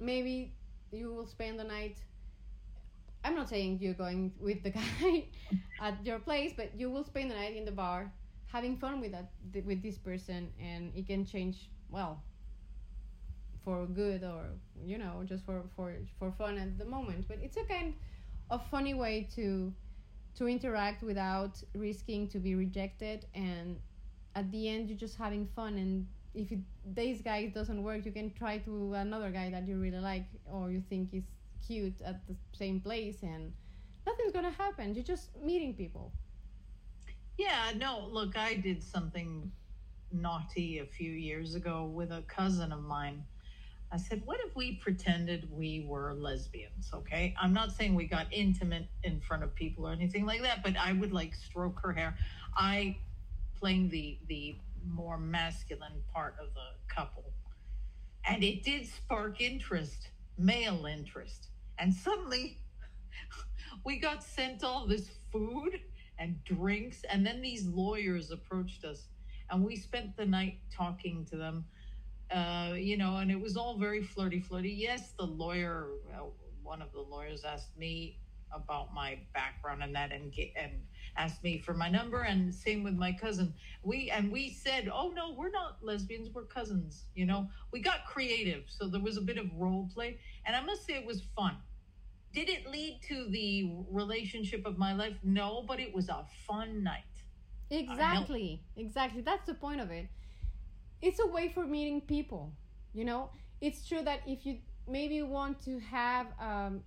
maybe 0.00 0.54
you 0.92 1.12
will 1.12 1.26
spend 1.26 1.58
the 1.58 1.64
night. 1.64 1.98
I'm 3.24 3.34
not 3.34 3.48
saying 3.48 3.78
you're 3.80 3.94
going 3.94 4.32
with 4.40 4.62
the 4.62 4.70
guy 4.80 5.28
at 5.80 6.04
your 6.04 6.18
place, 6.18 6.52
but 6.56 6.78
you 6.78 6.90
will 6.90 7.04
spend 7.04 7.30
the 7.30 7.34
night 7.34 7.56
in 7.56 7.64
the 7.64 7.72
bar 7.72 8.12
having 8.46 8.76
fun 8.76 9.00
with 9.00 9.12
that 9.12 9.30
with 9.52 9.82
this 9.82 9.98
person 9.98 10.50
and 10.60 10.90
it 10.94 11.06
can 11.06 11.24
change 11.24 11.68
well 11.90 12.22
for 13.68 13.84
good 13.84 14.24
or 14.24 14.46
you 14.82 14.96
know 14.96 15.22
just 15.26 15.44
for 15.44 15.60
for 15.76 15.92
for 16.18 16.32
fun 16.32 16.56
at 16.56 16.78
the 16.78 16.86
moment. 16.86 17.26
But 17.28 17.38
it's 17.42 17.58
a 17.58 17.64
kind 17.64 17.92
of 18.48 18.66
funny 18.70 18.94
way 18.94 19.28
to 19.36 19.74
to 20.38 20.48
interact 20.48 21.02
without 21.02 21.62
risking 21.74 22.28
to 22.28 22.38
be 22.38 22.54
rejected. 22.54 23.26
And 23.34 23.76
at 24.34 24.50
the 24.52 24.70
end 24.70 24.88
you're 24.88 25.04
just 25.06 25.18
having 25.18 25.46
fun. 25.54 25.76
And 25.76 26.06
if 26.34 26.50
it, 26.50 26.60
this 26.86 27.20
guy 27.20 27.40
doesn't 27.58 27.82
work 27.82 28.06
you 28.06 28.12
can 28.12 28.32
try 28.32 28.56
to 28.68 28.94
another 28.94 29.30
guy 29.30 29.50
that 29.50 29.68
you 29.68 29.76
really 29.76 30.02
like 30.12 30.28
or 30.46 30.70
you 30.70 30.82
think 30.88 31.12
is 31.12 31.24
cute 31.66 32.00
at 32.00 32.26
the 32.26 32.34
same 32.52 32.80
place. 32.80 33.18
And 33.22 33.52
nothing's 34.06 34.32
gonna 34.32 34.56
happen. 34.64 34.94
You're 34.94 35.10
just 35.14 35.28
meeting 35.44 35.74
people. 35.74 36.10
Yeah, 37.36 37.72
no, 37.76 38.08
look, 38.10 38.36
I 38.38 38.54
did 38.54 38.82
something 38.82 39.52
naughty 40.10 40.78
a 40.78 40.86
few 40.86 41.12
years 41.12 41.54
ago 41.54 41.84
with 41.84 42.10
a 42.10 42.22
cousin 42.22 42.72
of 42.72 42.82
mine. 42.82 43.24
I 43.90 43.96
said, 43.96 44.22
What 44.24 44.38
if 44.44 44.54
we 44.54 44.76
pretended 44.76 45.48
we 45.50 45.84
were 45.88 46.14
lesbians? 46.14 46.90
Okay. 46.92 47.34
I'm 47.40 47.52
not 47.52 47.72
saying 47.72 47.94
we 47.94 48.06
got 48.06 48.26
intimate 48.30 48.86
in 49.02 49.20
front 49.20 49.42
of 49.42 49.54
people 49.54 49.86
or 49.86 49.92
anything 49.92 50.26
like 50.26 50.42
that, 50.42 50.62
but 50.62 50.76
I 50.76 50.92
would 50.92 51.12
like 51.12 51.34
stroke 51.34 51.80
her 51.80 51.92
hair. 51.92 52.16
I 52.56 52.98
playing 53.58 53.88
the 53.88 54.18
the 54.28 54.56
more 54.86 55.18
masculine 55.18 56.02
part 56.12 56.34
of 56.40 56.48
the 56.54 56.94
couple. 56.94 57.24
And 58.24 58.44
it 58.44 58.62
did 58.62 58.86
spark 58.86 59.40
interest, 59.40 60.08
male 60.36 60.86
interest. 60.86 61.48
And 61.78 61.94
suddenly 61.94 62.58
we 63.84 63.98
got 63.98 64.22
sent 64.22 64.64
all 64.64 64.86
this 64.86 65.10
food 65.32 65.80
and 66.18 66.42
drinks. 66.44 67.04
And 67.10 67.26
then 67.26 67.40
these 67.40 67.66
lawyers 67.66 68.30
approached 68.30 68.84
us, 68.84 69.08
and 69.50 69.64
we 69.64 69.76
spent 69.76 70.16
the 70.16 70.26
night 70.26 70.58
talking 70.74 71.24
to 71.30 71.36
them. 71.36 71.64
Uh, 72.30 72.74
you 72.76 72.96
know, 72.96 73.16
and 73.16 73.30
it 73.30 73.40
was 73.40 73.56
all 73.56 73.78
very 73.78 74.02
flirty, 74.02 74.40
flirty. 74.40 74.70
Yes, 74.70 75.12
the 75.18 75.24
lawyer, 75.24 75.88
one 76.62 76.82
of 76.82 76.92
the 76.92 77.00
lawyers 77.00 77.44
asked 77.44 77.76
me 77.76 78.18
about 78.52 78.94
my 78.94 79.18
background 79.34 79.82
and 79.82 79.94
that, 79.94 80.12
and 80.12 80.32
and 80.56 80.72
asked 81.16 81.42
me 81.42 81.58
for 81.58 81.74
my 81.74 81.88
number, 81.88 82.22
and 82.22 82.54
same 82.54 82.82
with 82.82 82.94
my 82.94 83.12
cousin. 83.12 83.54
We 83.82 84.10
and 84.10 84.30
we 84.30 84.50
said, 84.50 84.90
oh 84.92 85.10
no, 85.10 85.32
we're 85.32 85.50
not 85.50 85.78
lesbians, 85.82 86.28
we're 86.34 86.44
cousins. 86.44 87.04
You 87.14 87.26
know, 87.26 87.48
we 87.72 87.80
got 87.80 88.06
creative, 88.06 88.64
so 88.68 88.88
there 88.88 89.00
was 89.00 89.16
a 89.16 89.22
bit 89.22 89.38
of 89.38 89.46
role 89.56 89.88
play, 89.92 90.18
and 90.44 90.54
I 90.54 90.60
must 90.62 90.86
say 90.86 90.94
it 90.94 91.06
was 91.06 91.22
fun. 91.36 91.56
Did 92.32 92.50
it 92.50 92.66
lead 92.66 93.00
to 93.08 93.28
the 93.30 93.72
relationship 93.90 94.66
of 94.66 94.76
my 94.76 94.92
life? 94.94 95.16
No, 95.22 95.64
but 95.66 95.80
it 95.80 95.94
was 95.94 96.08
a 96.10 96.26
fun 96.46 96.82
night. 96.82 97.04
Exactly, 97.70 98.62
exactly. 98.76 99.22
That's 99.22 99.46
the 99.46 99.54
point 99.54 99.80
of 99.80 99.90
it. 99.90 100.08
It's 101.00 101.20
a 101.20 101.26
way 101.26 101.48
for 101.48 101.66
meeting 101.66 102.00
people. 102.00 102.52
You 102.92 103.04
know, 103.04 103.30
it's 103.60 103.86
true 103.86 104.02
that 104.02 104.20
if 104.26 104.44
you 104.46 104.58
maybe 104.88 105.22
want 105.22 105.62
to 105.64 105.78
have 105.80 106.26
um, 106.40 106.82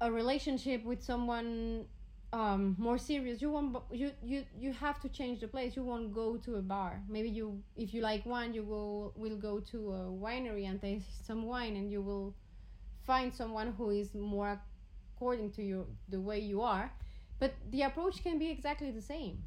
a 0.00 0.10
relationship 0.10 0.84
with 0.84 1.02
someone 1.02 1.86
um, 2.32 2.76
more 2.78 2.98
serious, 2.98 3.40
you 3.40 3.50
won't. 3.50 3.76
You 3.90 4.12
you 4.22 4.44
you 4.56 4.72
have 4.72 5.00
to 5.00 5.08
change 5.08 5.40
the 5.40 5.48
place. 5.48 5.74
You 5.76 5.82
won't 5.82 6.12
go 6.12 6.36
to 6.36 6.56
a 6.56 6.62
bar. 6.62 7.00
Maybe 7.08 7.30
you, 7.30 7.62
if 7.76 7.94
you 7.94 8.02
like 8.02 8.26
wine, 8.26 8.52
you 8.52 8.62
will 8.64 9.12
will 9.16 9.36
go 9.36 9.60
to 9.60 9.92
a 9.92 10.00
winery 10.10 10.68
and 10.68 10.80
taste 10.80 11.26
some 11.26 11.44
wine, 11.44 11.74
and 11.76 11.90
you 11.90 12.02
will 12.02 12.34
find 13.06 13.34
someone 13.34 13.72
who 13.78 13.90
is 13.90 14.14
more 14.14 14.60
according 15.16 15.50
to 15.52 15.62
you 15.62 15.86
the 16.08 16.20
way 16.20 16.38
you 16.38 16.62
are 16.62 16.92
but 17.40 17.54
the 17.70 17.82
approach 17.82 18.22
can 18.22 18.38
be 18.38 18.50
exactly 18.50 18.90
the 18.90 19.02
same 19.02 19.42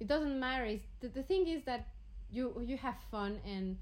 it 0.00 0.06
doesn't 0.06 0.38
matter 0.38 0.64
it's, 0.64 0.86
the, 1.00 1.08
the 1.08 1.22
thing 1.22 1.46
is 1.46 1.62
that 1.64 1.86
you 2.30 2.60
you 2.64 2.76
have 2.76 2.96
fun 3.10 3.40
and 3.44 3.76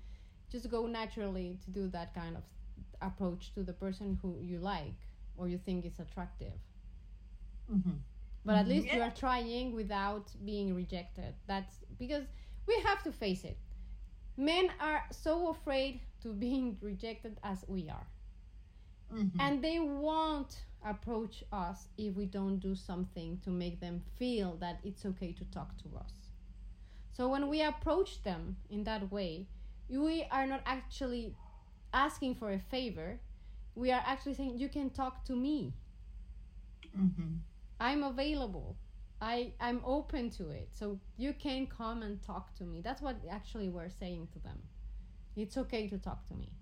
just 0.51 0.71
go 0.71 0.87
naturally 0.87 1.59
to 1.65 1.71
do 1.71 1.89
that 1.89 2.15
kind 2.15 2.37
of 2.37 2.43
approach 3.01 3.53
to 3.55 3.63
the 3.63 3.73
person 3.73 4.19
who 4.23 4.41
you 4.43 4.59
like 4.59 4.95
or 5.37 5.49
you 5.49 5.59
think 5.59 5.85
is 5.85 5.99
attractive 5.99 6.53
Mm-hmm. 7.71 7.99
but 8.45 8.57
at 8.57 8.67
Mhm. 8.67 8.69
least 8.69 8.93
you 8.93 9.01
are 9.01 9.11
trying 9.11 9.75
without 9.75 10.33
being 10.45 10.75
rejected 10.75 11.35
that's 11.47 11.85
because 11.99 12.25
we 12.67 12.79
have 12.83 13.03
to 13.03 13.13
face 13.13 13.45
it 13.45 13.59
men 14.37 14.71
are 14.81 15.03
so 15.11 15.49
afraid 15.49 16.01
to 16.21 16.33
being 16.45 16.77
rejected 16.81 17.39
as 17.43 17.65
we 17.69 17.89
are 17.89 18.07
Mm-hmm. 19.13 19.39
and 19.39 19.63
they 19.63 19.79
won't 19.79 20.65
approach 20.85 21.43
us 21.53 21.89
if 21.97 22.15
we 22.15 22.27
don't 22.27 22.59
do 22.59 22.75
something 22.75 23.39
to 23.39 23.51
make 23.51 23.81
them 23.81 24.01
feel 24.17 24.57
that 24.57 24.79
it's 24.85 25.05
okay 25.05 25.33
to 25.33 25.45
talk 25.47 25.77
to 25.77 25.89
us 25.97 26.18
so 27.19 27.29
when 27.29 27.49
we 27.49 27.63
approach 27.63 28.23
them 28.25 28.59
in 28.71 28.85
that 28.85 29.13
way 29.13 29.49
we 29.91 30.27
are 30.31 30.47
not 30.47 30.63
actually 30.67 31.37
asking 31.93 32.35
for 32.35 32.53
a 32.53 32.61
favor 32.61 33.21
we 33.77 33.93
are 33.93 34.03
actually 34.07 34.35
saying 34.35 34.59
you 34.59 34.69
can 34.69 34.91
talk 34.91 35.25
to 35.25 35.37
me 35.37 35.75
Mm-hmm. 36.99 37.39
i'm 37.81 38.03
available 38.05 38.79
i 39.21 39.53
i'm 39.61 39.83
open 39.85 40.31
to 40.31 40.51
it 40.51 40.71
so 40.73 41.01
you 41.17 41.33
can 41.35 41.67
come 41.67 42.03
and 42.03 42.23
talk 42.23 42.55
to 42.55 42.65
me 42.65 42.81
that's 42.83 43.03
what 43.03 43.17
actually 43.31 43.69
we're 43.69 43.91
saying 43.91 44.29
to 44.33 44.39
them 44.41 44.63
it's 45.37 45.57
okay 45.59 45.89
to 45.89 45.99
talk 45.99 46.27
to 46.27 46.35
me 46.35 46.53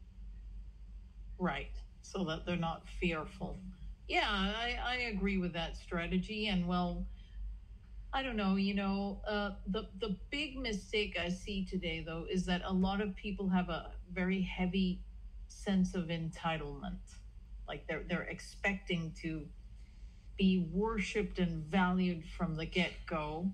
Right. 1.39 1.83
So 2.03 2.25
that 2.25 2.47
they're 2.47 2.57
not 2.57 2.89
fearful. 2.89 3.61
Yeah, 4.09 4.29
I, 4.29 4.79
I 4.85 4.97
agree 5.13 5.39
with 5.39 5.53
that 5.55 5.77
strategy. 5.77 6.47
And 6.49 6.67
well, 6.67 7.07
I 8.17 8.23
don't 8.25 8.37
know, 8.37 8.57
you 8.57 8.75
know, 8.75 9.21
uh, 9.29 9.53
the, 9.69 9.89
the 10.01 10.17
big 10.31 10.59
mistake 10.59 11.19
I 11.21 11.31
see 11.31 11.67
today, 11.67 12.03
though, 12.07 12.27
is 12.31 12.47
that 12.47 12.63
a 12.65 12.73
lot 12.73 13.03
of 13.03 13.17
people 13.17 13.51
have 13.51 13.71
a 13.71 13.93
very 14.13 14.43
heavy 14.43 15.03
sense 15.49 15.95
of 15.95 16.07
entitlement. 16.07 16.99
Like 17.69 17.87
they're, 17.89 18.05
they're 18.09 18.25
expecting 18.25 19.13
to 19.23 19.49
be 20.39 20.71
worshiped 20.73 21.39
and 21.41 21.65
valued 21.65 22.25
from 22.27 22.57
the 22.57 22.67
get 22.67 22.93
go. 23.07 23.53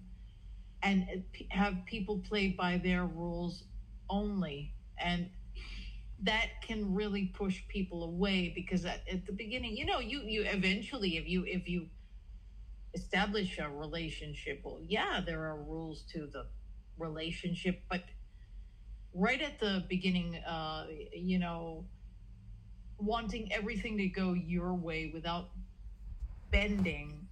and 0.83 1.25
have 1.51 1.75
people 1.87 2.19
play 2.19 2.49
by 2.49 2.79
their 2.79 3.07
rules 3.07 3.65
only 4.11 4.75
and 4.99 5.31
that 6.23 6.49
can 6.63 6.95
really 6.95 7.27
push 7.27 7.63
people 7.69 8.05
away 8.05 8.53
because 8.55 8.85
at, 8.85 9.01
at 9.13 9.27
the 9.27 9.33
beginning 9.33 9.77
you 9.77 9.85
know 9.87 10.01
you 10.01 10.21
you 10.23 10.43
eventually 10.45 11.17
if 11.19 11.29
you 11.29 11.45
if 11.47 11.69
you 11.69 11.89
establish 12.95 13.59
a 13.59 13.69
relationship. 13.69 14.61
Well 14.65 14.81
yeah 14.87 15.21
there 15.25 15.43
are 15.45 15.63
rules 15.63 16.03
to 16.13 16.27
the 16.27 16.47
relationship 16.99 17.83
but 17.89 18.03
right 19.15 19.41
at 19.41 19.59
the 19.59 19.85
beginning 19.89 20.37
uh 20.37 20.87
you 21.15 21.39
know 21.39 21.85
wanting 22.99 23.53
everything 23.53 23.97
to 23.99 24.07
go 24.09 24.33
your 24.33 24.75
way 24.75 25.11
without 25.13 25.49
bending 26.51 27.27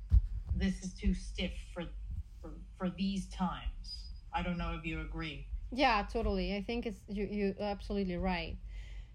this 0.57 0.83
is 0.83 0.93
too 0.93 1.15
stiff 1.15 1.53
for 1.73 1.85
for, 2.41 2.53
for 2.79 2.91
these 2.91 3.27
times. 3.29 4.13
I 4.33 4.43
don't 4.43 4.59
know 4.59 4.77
if 4.79 4.85
you 4.85 5.01
agree. 5.01 5.47
Yeah 5.73 6.05
totally. 6.11 6.57
I 6.57 6.63
think 6.63 6.87
it's 6.87 7.01
you 7.09 7.25
you 7.25 7.55
absolutely 7.61 8.17
right. 8.17 8.57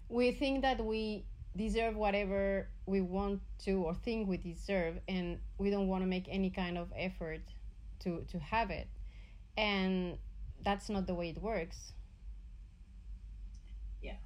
We 0.08 0.32
think 0.32 0.62
that 0.62 0.84
we 0.84 1.26
deserve 1.56 1.96
whatever 1.96 2.68
we 2.86 3.00
want 3.00 3.40
to 3.64 3.82
or 3.84 3.94
think 3.94 4.28
we 4.28 4.36
deserve 4.36 4.98
and 5.08 5.38
we 5.58 5.70
don't 5.70 5.88
want 5.88 6.02
to 6.02 6.06
make 6.06 6.28
any 6.30 6.50
kind 6.50 6.78
of 6.78 6.92
effort 6.96 7.42
to 8.00 8.24
to 8.30 8.38
have 8.38 8.70
it. 8.70 8.88
And 9.56 10.18
that's 10.64 10.88
not 10.88 11.06
the 11.06 11.14
way 11.14 11.30
it 11.30 11.42
works. 11.42 11.92
Yeah. 14.02 14.16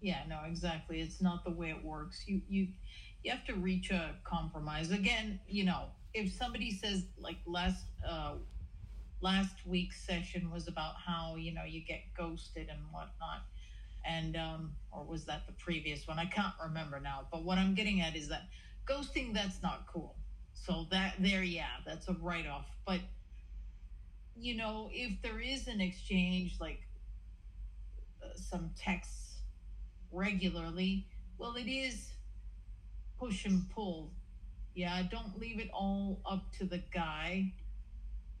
Yeah 0.00 0.22
no 0.28 0.40
exactly. 0.46 1.00
It's 1.00 1.20
not 1.20 1.44
the 1.44 1.50
way 1.50 1.70
it 1.70 1.84
works. 1.84 2.24
You 2.26 2.40
you 2.48 2.68
you 3.24 3.30
have 3.32 3.44
to 3.46 3.54
reach 3.54 3.90
a 3.90 4.14
compromise. 4.24 4.90
Again 4.90 5.40
you 5.48 5.64
know 5.64 5.86
if 6.14 6.32
somebody 6.32 6.72
says 6.72 7.04
like 7.18 7.38
last 7.46 7.84
uh 8.08 8.34
last 9.20 9.66
week's 9.66 10.00
session 10.00 10.50
was 10.50 10.68
about 10.68 10.94
how 11.04 11.36
you 11.36 11.52
know 11.52 11.64
you 11.64 11.80
get 11.84 12.02
ghosted 12.16 12.68
and 12.68 12.80
whatnot 12.92 13.42
and 14.08 14.36
um 14.36 14.72
or 14.92 15.04
was 15.04 15.24
that 15.26 15.42
the 15.46 15.52
previous 15.52 16.06
one? 16.08 16.18
I 16.18 16.26
can't 16.26 16.54
remember 16.62 17.00
now 17.00 17.26
but 17.32 17.44
what 17.44 17.58
i'm 17.58 17.74
getting 17.74 18.00
at 18.00 18.16
is 18.16 18.28
that 18.28 18.44
ghosting 18.88 19.34
that's 19.34 19.62
not 19.62 19.86
cool. 19.92 20.16
So 20.54 20.86
that 20.90 21.14
there 21.20 21.42
yeah 21.42 21.76
that's 21.86 22.08
a 22.08 22.14
write-off 22.14 22.66
but 22.86 23.00
you 24.36 24.54
know 24.56 24.88
if 24.92 25.20
there 25.22 25.40
is 25.40 25.68
an 25.68 25.80
exchange 25.80 26.56
like 26.60 26.80
uh, 28.22 28.28
some 28.36 28.70
texts 28.78 29.42
regularly 30.10 31.06
well 31.38 31.54
it 31.56 31.68
is 31.68 32.12
push 33.18 33.44
and 33.44 33.68
pull. 33.70 34.12
Yeah 34.74 35.02
don't 35.10 35.38
leave 35.38 35.60
it 35.60 35.70
all 35.72 36.20
up 36.24 36.52
to 36.58 36.64
the 36.64 36.82
guy 36.92 37.52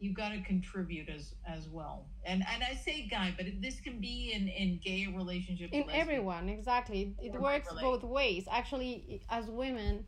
you 0.00 0.12
got 0.12 0.30
to 0.30 0.40
contribute 0.42 1.08
as 1.08 1.34
as 1.46 1.68
well. 1.68 2.06
And 2.24 2.44
and 2.52 2.62
i 2.62 2.74
say 2.74 3.08
guy 3.10 3.34
but 3.36 3.46
this 3.60 3.80
can 3.80 4.00
be 4.00 4.32
in 4.34 4.48
in 4.48 4.80
gay 4.82 5.06
relationships 5.14 5.70
in 5.72 5.84
everyone 5.90 6.48
exactly. 6.48 7.14
It, 7.20 7.34
it 7.34 7.40
works 7.40 7.68
both 7.80 8.04
ways. 8.04 8.46
Actually 8.50 9.22
as 9.30 9.46
women 9.46 10.04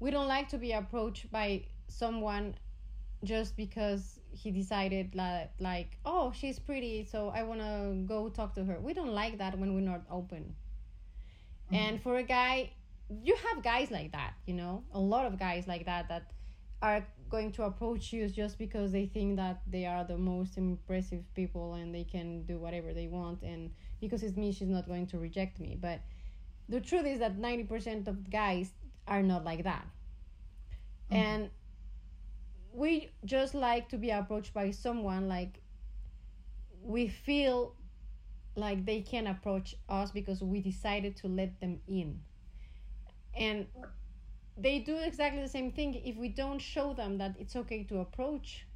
we 0.00 0.10
don't 0.10 0.28
like 0.28 0.48
to 0.48 0.58
be 0.58 0.72
approached 0.72 1.30
by 1.30 1.64
someone 1.88 2.54
just 3.22 3.56
because 3.56 4.20
he 4.30 4.50
decided 4.50 5.14
like 5.14 5.50
like 5.60 5.98
oh 6.04 6.32
she's 6.32 6.58
pretty 6.58 7.06
so 7.10 7.28
i 7.28 7.42
want 7.42 7.60
to 7.60 7.94
go 8.06 8.28
talk 8.28 8.54
to 8.54 8.64
her. 8.64 8.78
We 8.80 8.92
don't 8.94 9.14
like 9.14 9.38
that 9.38 9.58
when 9.58 9.74
we're 9.74 9.80
not 9.80 10.02
open. 10.10 10.54
Mm-hmm. 11.66 11.74
and 11.74 12.02
for 12.02 12.18
a 12.18 12.22
guy 12.22 12.72
you 13.22 13.36
have 13.46 13.62
guys 13.62 13.90
like 13.90 14.12
that 14.12 14.34
you 14.46 14.54
know? 14.54 14.84
A 14.92 15.00
lot 15.00 15.26
of 15.26 15.38
guys 15.38 15.66
like 15.66 15.86
that 15.86 16.08
that 16.08 16.30
are 16.82 17.06
going 17.30 17.52
to 17.52 17.64
approach 17.64 18.12
you 18.12 18.28
just 18.28 18.58
because 18.58 18.92
they 18.92 19.06
think 19.06 19.36
that 19.36 19.62
they 19.66 19.86
are 19.86 20.04
the 20.04 20.16
most 20.16 20.56
impressive 20.56 21.22
people 21.34 21.74
and 21.74 21.94
they 21.94 22.04
can 22.04 22.44
do 22.44 22.58
whatever 22.58 22.92
they 22.92 23.08
want 23.08 23.42
and 23.42 23.70
because 24.00 24.22
it's 24.22 24.36
me 24.36 24.52
she's 24.52 24.68
not 24.68 24.86
going 24.86 25.06
to 25.08 25.18
reject 25.18 25.58
me. 25.60 25.76
But 25.80 26.00
the 26.68 26.80
truth 26.80 27.06
is 27.06 27.18
that 27.18 27.38
90% 27.38 28.08
of 28.08 28.30
guys 28.30 28.70
are 29.06 29.22
not 29.22 29.44
like 29.44 29.64
that. 29.64 29.86
Mm-hmm. 31.10 31.16
and 31.16 31.50
we 32.72 33.10
just 33.24 33.54
like 33.54 33.88
to 33.90 33.98
be 33.98 34.10
approached 34.10 34.54
by 34.54 34.70
someone 34.70 35.28
like 35.28 35.60
we 36.82 37.08
feel 37.08 37.74
like 38.56 38.84
they 38.84 39.00
can 39.00 39.26
approach 39.26 39.74
us 39.88 40.10
because 40.10 40.42
we 40.42 40.60
decided 40.60 41.16
to 41.16 41.28
let 41.28 41.60
them 41.60 41.80
in. 41.86 42.20
And 43.36 43.66
they 44.56 44.78
do 44.80 44.96
exactly 44.98 45.40
the 45.42 45.48
same 45.48 45.72
thing. 45.72 45.94
If 46.04 46.16
we 46.16 46.28
don't 46.28 46.60
show 46.60 46.92
them 46.94 47.18
that 47.18 47.36
it's 47.38 47.56
okay 47.56 47.82
to 47.84 48.00
approach 48.00 48.66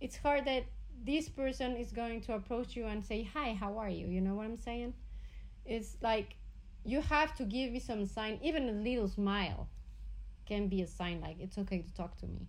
it's 0.00 0.16
hard 0.16 0.44
that 0.46 0.64
this 1.04 1.28
person 1.28 1.76
is 1.76 1.92
going 1.92 2.20
to 2.22 2.34
approach 2.34 2.76
you 2.76 2.86
and 2.86 3.04
say 3.04 3.22
hi 3.22 3.54
how 3.54 3.78
are 3.78 3.88
you? 3.88 4.06
You 4.08 4.20
know 4.20 4.34
what 4.34 4.46
i'm 4.46 4.56
saying? 4.56 4.94
It's 5.64 5.96
like 6.02 6.36
you 6.84 7.00
have 7.02 7.34
to 7.36 7.44
give 7.44 7.72
me 7.72 7.78
some 7.80 8.06
sign. 8.06 8.38
Even 8.42 8.68
a 8.68 8.72
little 8.72 9.08
smile 9.08 9.68
can 10.46 10.68
be 10.68 10.82
a 10.82 10.86
sign 10.86 11.20
like 11.20 11.36
it's 11.40 11.58
okay 11.58 11.82
to 11.82 11.94
talk 11.94 12.16
to 12.18 12.26
me. 12.26 12.48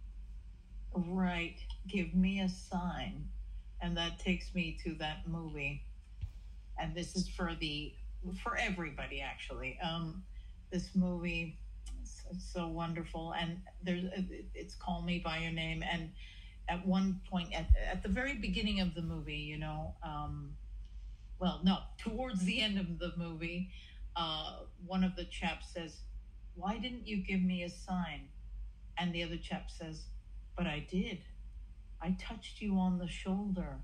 Right. 0.95 1.57
Give 1.87 2.13
me 2.15 2.41
a 2.41 2.49
sign. 2.49 3.29
And 3.81 3.97
that 3.97 4.19
takes 4.19 4.53
me 4.55 4.77
to 4.83 4.95
that 4.95 5.27
movie. 5.27 5.85
And 6.77 6.95
this 6.95 7.15
is 7.15 7.27
for 7.29 7.55
the 7.59 7.93
for 8.43 8.57
everybody 8.57 9.21
actually. 9.21 9.79
Um 9.83 10.23
this 10.71 10.95
movie 10.95 11.59
it's 12.31 12.51
so 12.53 12.67
wonderful. 12.67 13.33
And 13.39 13.61
there's 13.81 14.05
it's 14.53 14.75
Call 14.75 15.01
Me 15.01 15.19
by 15.19 15.39
Your 15.39 15.51
Name. 15.51 15.83
And 15.83 16.11
at 16.69 16.85
one 16.85 17.21
point, 17.29 17.53
at, 17.53 17.67
at 17.91 18.03
the 18.03 18.09
very 18.09 18.35
beginning 18.35 18.79
of 18.79 18.95
the 18.95 19.01
movie, 19.01 19.35
you 19.35 19.57
know, 19.57 19.95
um, 20.03 20.55
well, 21.39 21.61
no, 21.63 21.79
towards 21.97 22.45
the 22.45 22.61
end 22.61 22.79
of 22.79 22.99
the 22.99 23.11
movie, 23.17 23.69
uh, 24.15 24.59
one 24.85 25.03
of 25.03 25.15
the 25.15 25.25
chaps 25.25 25.73
says, 25.73 26.01
"Why 26.55 26.77
didn't 26.77 27.07
you 27.07 27.17
give 27.17 27.41
me 27.41 27.63
a 27.63 27.69
sign?" 27.69 28.29
And 28.97 29.13
the 29.13 29.23
other 29.23 29.37
chap 29.37 29.69
says, 29.71 30.05
"But 30.55 30.67
I 30.67 30.79
did. 30.89 31.23
I 32.01 32.15
touched 32.19 32.61
you 32.61 32.77
on 32.77 32.97
the 32.99 33.07
shoulder. 33.07 33.79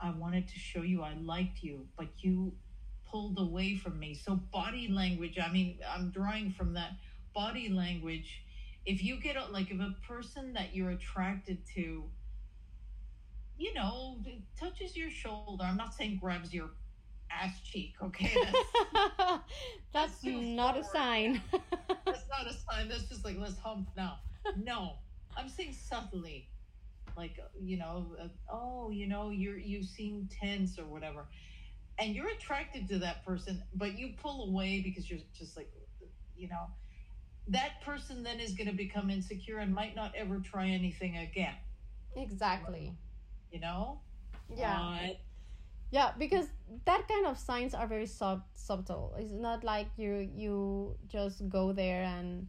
I 0.00 0.10
wanted 0.10 0.48
to 0.48 0.58
show 0.58 0.82
you 0.82 1.02
I 1.02 1.14
liked 1.14 1.62
you, 1.62 1.88
but 1.96 2.08
you." 2.18 2.52
pulled 3.10 3.38
away 3.38 3.74
from 3.74 3.98
me 3.98 4.14
so 4.14 4.34
body 4.34 4.88
language 4.88 5.38
i 5.38 5.50
mean 5.50 5.78
i'm 5.90 6.10
drawing 6.10 6.50
from 6.50 6.74
that 6.74 6.92
body 7.38 7.68
language 7.68 8.42
if 8.84 9.04
you 9.04 9.20
get 9.20 9.36
a, 9.36 9.44
like 9.52 9.70
if 9.70 9.80
a 9.80 9.94
person 10.06 10.52
that 10.54 10.74
you're 10.74 10.90
attracted 10.90 11.58
to 11.74 12.02
you 13.56 13.72
know 13.74 14.16
touches 14.58 14.96
your 14.96 15.10
shoulder 15.10 15.62
i'm 15.62 15.76
not 15.76 15.94
saying 15.94 16.18
grabs 16.20 16.52
your 16.52 16.70
ass 17.30 17.60
cheek 17.62 17.92
okay? 18.02 18.34
That's, 19.92 20.22
that's, 20.22 20.24
not 20.24 20.74
forward. 20.74 20.86
a 20.86 20.90
sign. 20.90 21.42
That's 22.06 22.24
not 22.28 22.46
a 22.46 22.54
sign 22.54 22.88
that's 22.88 23.08
just 23.08 23.24
like 23.24 23.36
let's 23.38 23.58
hump 23.58 23.88
now. 23.96 24.18
No 24.56 24.94
i'm 25.38 25.48
saying 25.48 25.72
subtly 25.72 26.48
like 27.16 27.38
you 27.60 27.78
know 27.78 28.06
uh, 28.20 28.28
oh 28.50 28.90
you 28.90 29.06
know 29.06 29.30
you're 29.30 29.58
you 29.58 29.82
seem 29.82 30.28
tense 30.40 30.78
or 30.78 30.84
whatever 30.84 31.26
and 31.98 32.14
you're 32.14 32.28
attracted 32.28 32.88
to 32.88 32.98
that 32.98 33.24
person 33.24 33.62
but 33.74 33.98
you 33.98 34.10
pull 34.20 34.48
away 34.48 34.80
because 34.80 35.08
you're 35.08 35.20
just 35.38 35.56
like 35.56 35.70
you 36.36 36.48
know 36.48 36.66
that 37.48 37.80
person 37.84 38.22
then 38.22 38.40
is 38.40 38.52
going 38.52 38.68
to 38.68 38.76
become 38.76 39.10
insecure 39.10 39.58
and 39.58 39.74
might 39.74 39.96
not 39.96 40.14
ever 40.14 40.38
try 40.38 40.68
anything 40.68 41.16
again. 41.16 41.54
Exactly. 42.16 42.94
You 43.50 43.60
know? 43.60 44.00
Yeah. 44.54 45.10
Yeah, 45.90 46.12
because 46.18 46.46
that 46.84 47.08
kind 47.08 47.26
of 47.26 47.38
signs 47.38 47.74
are 47.74 47.86
very 47.86 48.06
sub- 48.06 48.44
subtle. 48.54 49.14
It's 49.18 49.32
not 49.32 49.64
like 49.64 49.88
you 49.96 50.28
you 50.34 50.96
just 51.06 51.48
go 51.48 51.72
there 51.72 52.02
and 52.04 52.46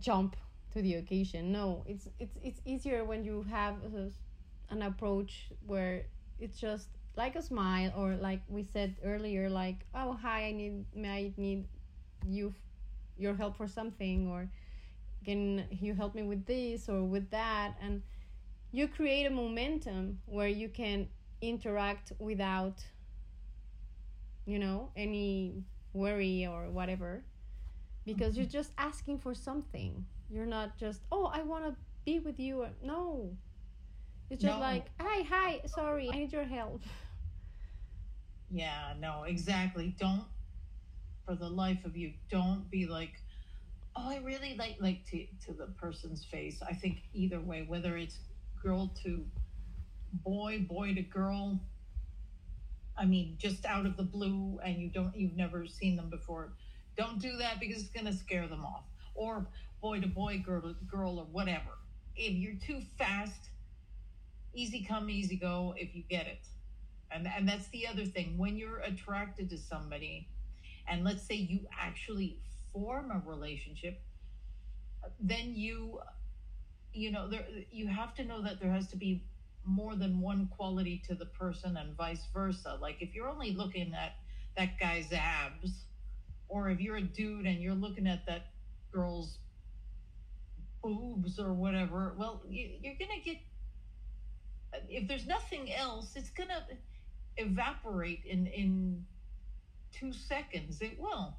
jump 0.00 0.36
to 0.72 0.82
the 0.82 0.94
occasion. 0.94 1.52
No, 1.52 1.84
it's 1.86 2.08
it's 2.18 2.36
it's 2.42 2.60
easier 2.64 3.04
when 3.04 3.24
you 3.24 3.44
have 3.50 3.76
uh, 3.84 3.98
a, 3.98 4.74
an 4.74 4.82
approach 4.82 5.52
where 5.66 6.06
it's 6.40 6.58
just 6.58 6.88
like 7.16 7.36
a 7.36 7.42
smile 7.42 7.92
or 7.96 8.16
like 8.16 8.42
we 8.48 8.62
said 8.62 8.96
earlier 9.02 9.48
like 9.48 9.86
oh 9.94 10.12
hi 10.12 10.48
i 10.48 10.52
need 10.52 10.84
might 10.94 11.32
need 11.38 11.64
you 12.26 12.52
your 13.18 13.34
help 13.34 13.56
for 13.56 13.68
something 13.68 14.28
or 14.28 14.48
can 15.24 15.64
you 15.70 15.94
help 15.94 16.14
me 16.14 16.22
with 16.22 16.46
this 16.46 16.88
or 16.88 17.02
with 17.02 17.30
that? 17.30 17.74
And 17.82 18.02
you 18.72 18.88
create 18.88 19.26
a 19.26 19.30
momentum 19.30 20.20
where 20.26 20.48
you 20.48 20.68
can 20.68 21.08
interact 21.42 22.12
without 22.18 22.82
you 24.46 24.58
know 24.58 24.90
any 24.96 25.64
worry 25.92 26.46
or 26.46 26.70
whatever 26.70 27.22
because 28.04 28.32
mm-hmm. 28.32 28.42
you're 28.42 28.50
just 28.50 28.72
asking 28.78 29.18
for 29.18 29.34
something. 29.34 30.04
You're 30.30 30.46
not 30.46 30.76
just 30.76 31.02
oh 31.12 31.26
i 31.26 31.42
want 31.42 31.64
to 31.64 31.74
be 32.04 32.18
with 32.20 32.38
you 32.38 32.66
no. 32.82 33.30
It's 34.30 34.42
just 34.42 34.54
no. 34.54 34.60
like 34.60 34.86
hi 35.00 35.22
hi 35.28 35.60
sorry 35.66 36.10
i 36.12 36.16
need 36.16 36.32
your 36.32 36.44
help. 36.44 36.82
Yeah 38.50 38.94
no 39.00 39.24
exactly. 39.24 39.94
Don't 39.98 40.24
for 41.26 41.34
the 41.34 41.48
life 41.48 41.84
of 41.84 41.96
you, 41.96 42.12
don't 42.30 42.70
be 42.70 42.86
like, 42.86 43.12
oh, 43.96 44.08
I 44.08 44.18
really 44.18 44.54
like 44.58 44.76
like 44.80 45.04
to 45.10 45.26
to 45.46 45.52
the 45.52 45.66
person's 45.66 46.24
face. 46.24 46.60
I 46.62 46.72
think 46.74 46.98
either 47.12 47.40
way, 47.40 47.64
whether 47.66 47.96
it's 47.96 48.18
girl 48.62 48.90
to 49.02 49.24
boy, 50.12 50.64
boy 50.68 50.94
to 50.94 51.02
girl. 51.02 51.60
I 52.98 53.04
mean, 53.04 53.36
just 53.38 53.66
out 53.66 53.84
of 53.84 53.96
the 53.96 54.02
blue, 54.02 54.58
and 54.64 54.78
you 54.78 54.88
don't, 54.88 55.14
you've 55.14 55.36
never 55.36 55.66
seen 55.66 55.96
them 55.96 56.08
before. 56.08 56.52
Don't 56.96 57.20
do 57.20 57.36
that 57.36 57.60
because 57.60 57.82
it's 57.82 57.90
going 57.90 58.06
to 58.06 58.12
scare 58.12 58.48
them 58.48 58.64
off. 58.64 58.84
Or 59.14 59.46
boy 59.82 60.00
to 60.00 60.06
boy, 60.06 60.42
girl 60.44 60.62
to 60.62 60.74
girl, 60.90 61.18
or 61.18 61.26
whatever. 61.26 61.78
If 62.16 62.32
you're 62.32 62.54
too 62.54 62.80
fast, 62.96 63.50
easy 64.54 64.82
come, 64.82 65.10
easy 65.10 65.36
go. 65.36 65.74
If 65.76 65.94
you 65.94 66.04
get 66.08 66.26
it, 66.26 66.40
and 67.10 67.26
and 67.26 67.46
that's 67.48 67.68
the 67.68 67.86
other 67.86 68.04
thing. 68.04 68.38
When 68.38 68.56
you're 68.56 68.78
attracted 68.78 69.50
to 69.50 69.58
somebody, 69.58 70.28
and 70.88 71.04
let's 71.04 71.22
say 71.26 71.34
you 71.34 71.66
actually 71.78 72.38
form 72.72 73.10
a 73.10 73.22
relationship, 73.24 73.98
then 75.18 75.54
you, 75.54 76.00
you 76.92 77.10
know, 77.10 77.28
there 77.28 77.44
you 77.70 77.88
have 77.88 78.14
to 78.14 78.24
know 78.24 78.42
that 78.42 78.60
there 78.60 78.70
has 78.70 78.86
to 78.88 78.96
be 78.96 79.22
more 79.64 79.96
than 79.96 80.20
one 80.20 80.46
quality 80.46 81.02
to 81.06 81.14
the 81.14 81.26
person 81.26 81.76
and 81.76 81.96
vice 81.96 82.26
versa. 82.32 82.78
Like 82.80 82.96
if 83.00 83.14
you're 83.14 83.28
only 83.28 83.52
looking 83.52 83.94
at 83.94 84.12
that 84.56 84.78
guy's 84.78 85.12
abs, 85.12 85.86
or 86.48 86.70
if 86.70 86.80
you're 86.80 86.96
a 86.96 87.02
dude 87.02 87.46
and 87.46 87.60
you're 87.60 87.74
looking 87.74 88.06
at 88.06 88.26
that 88.26 88.42
girl's 88.92 89.38
boobs 90.82 91.38
or 91.38 91.52
whatever, 91.52 92.14
well, 92.16 92.42
you, 92.48 92.70
you're 92.80 92.94
gonna 92.98 93.20
get. 93.24 93.38
If 94.88 95.08
there's 95.08 95.26
nothing 95.26 95.72
else, 95.72 96.16
it's 96.16 96.30
gonna 96.30 96.66
evaporate 97.36 98.24
in 98.24 98.46
in 98.46 99.04
two 99.98 100.12
seconds. 100.12 100.80
It 100.80 100.98
will, 100.98 101.36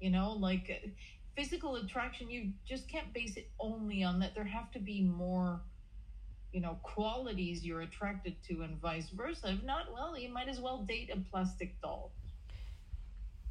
you 0.00 0.10
know, 0.10 0.32
like 0.32 0.70
uh, 0.70 0.88
physical 1.36 1.76
attraction. 1.76 2.30
You 2.30 2.52
just 2.66 2.88
can't 2.88 3.12
base 3.12 3.36
it 3.36 3.50
only 3.58 4.02
on 4.02 4.18
that. 4.20 4.34
There 4.34 4.44
have 4.44 4.70
to 4.72 4.78
be 4.78 5.02
more 5.02 5.60
you 6.54 6.60
know 6.60 6.78
qualities 6.84 7.64
you're 7.64 7.80
attracted 7.80 8.36
to 8.46 8.62
and 8.62 8.80
vice 8.80 9.10
versa 9.10 9.48
if 9.50 9.62
not 9.64 9.92
well 9.92 10.16
you 10.16 10.28
might 10.28 10.48
as 10.48 10.60
well 10.60 10.84
date 10.88 11.10
a 11.12 11.18
plastic 11.28 11.74
doll 11.82 12.12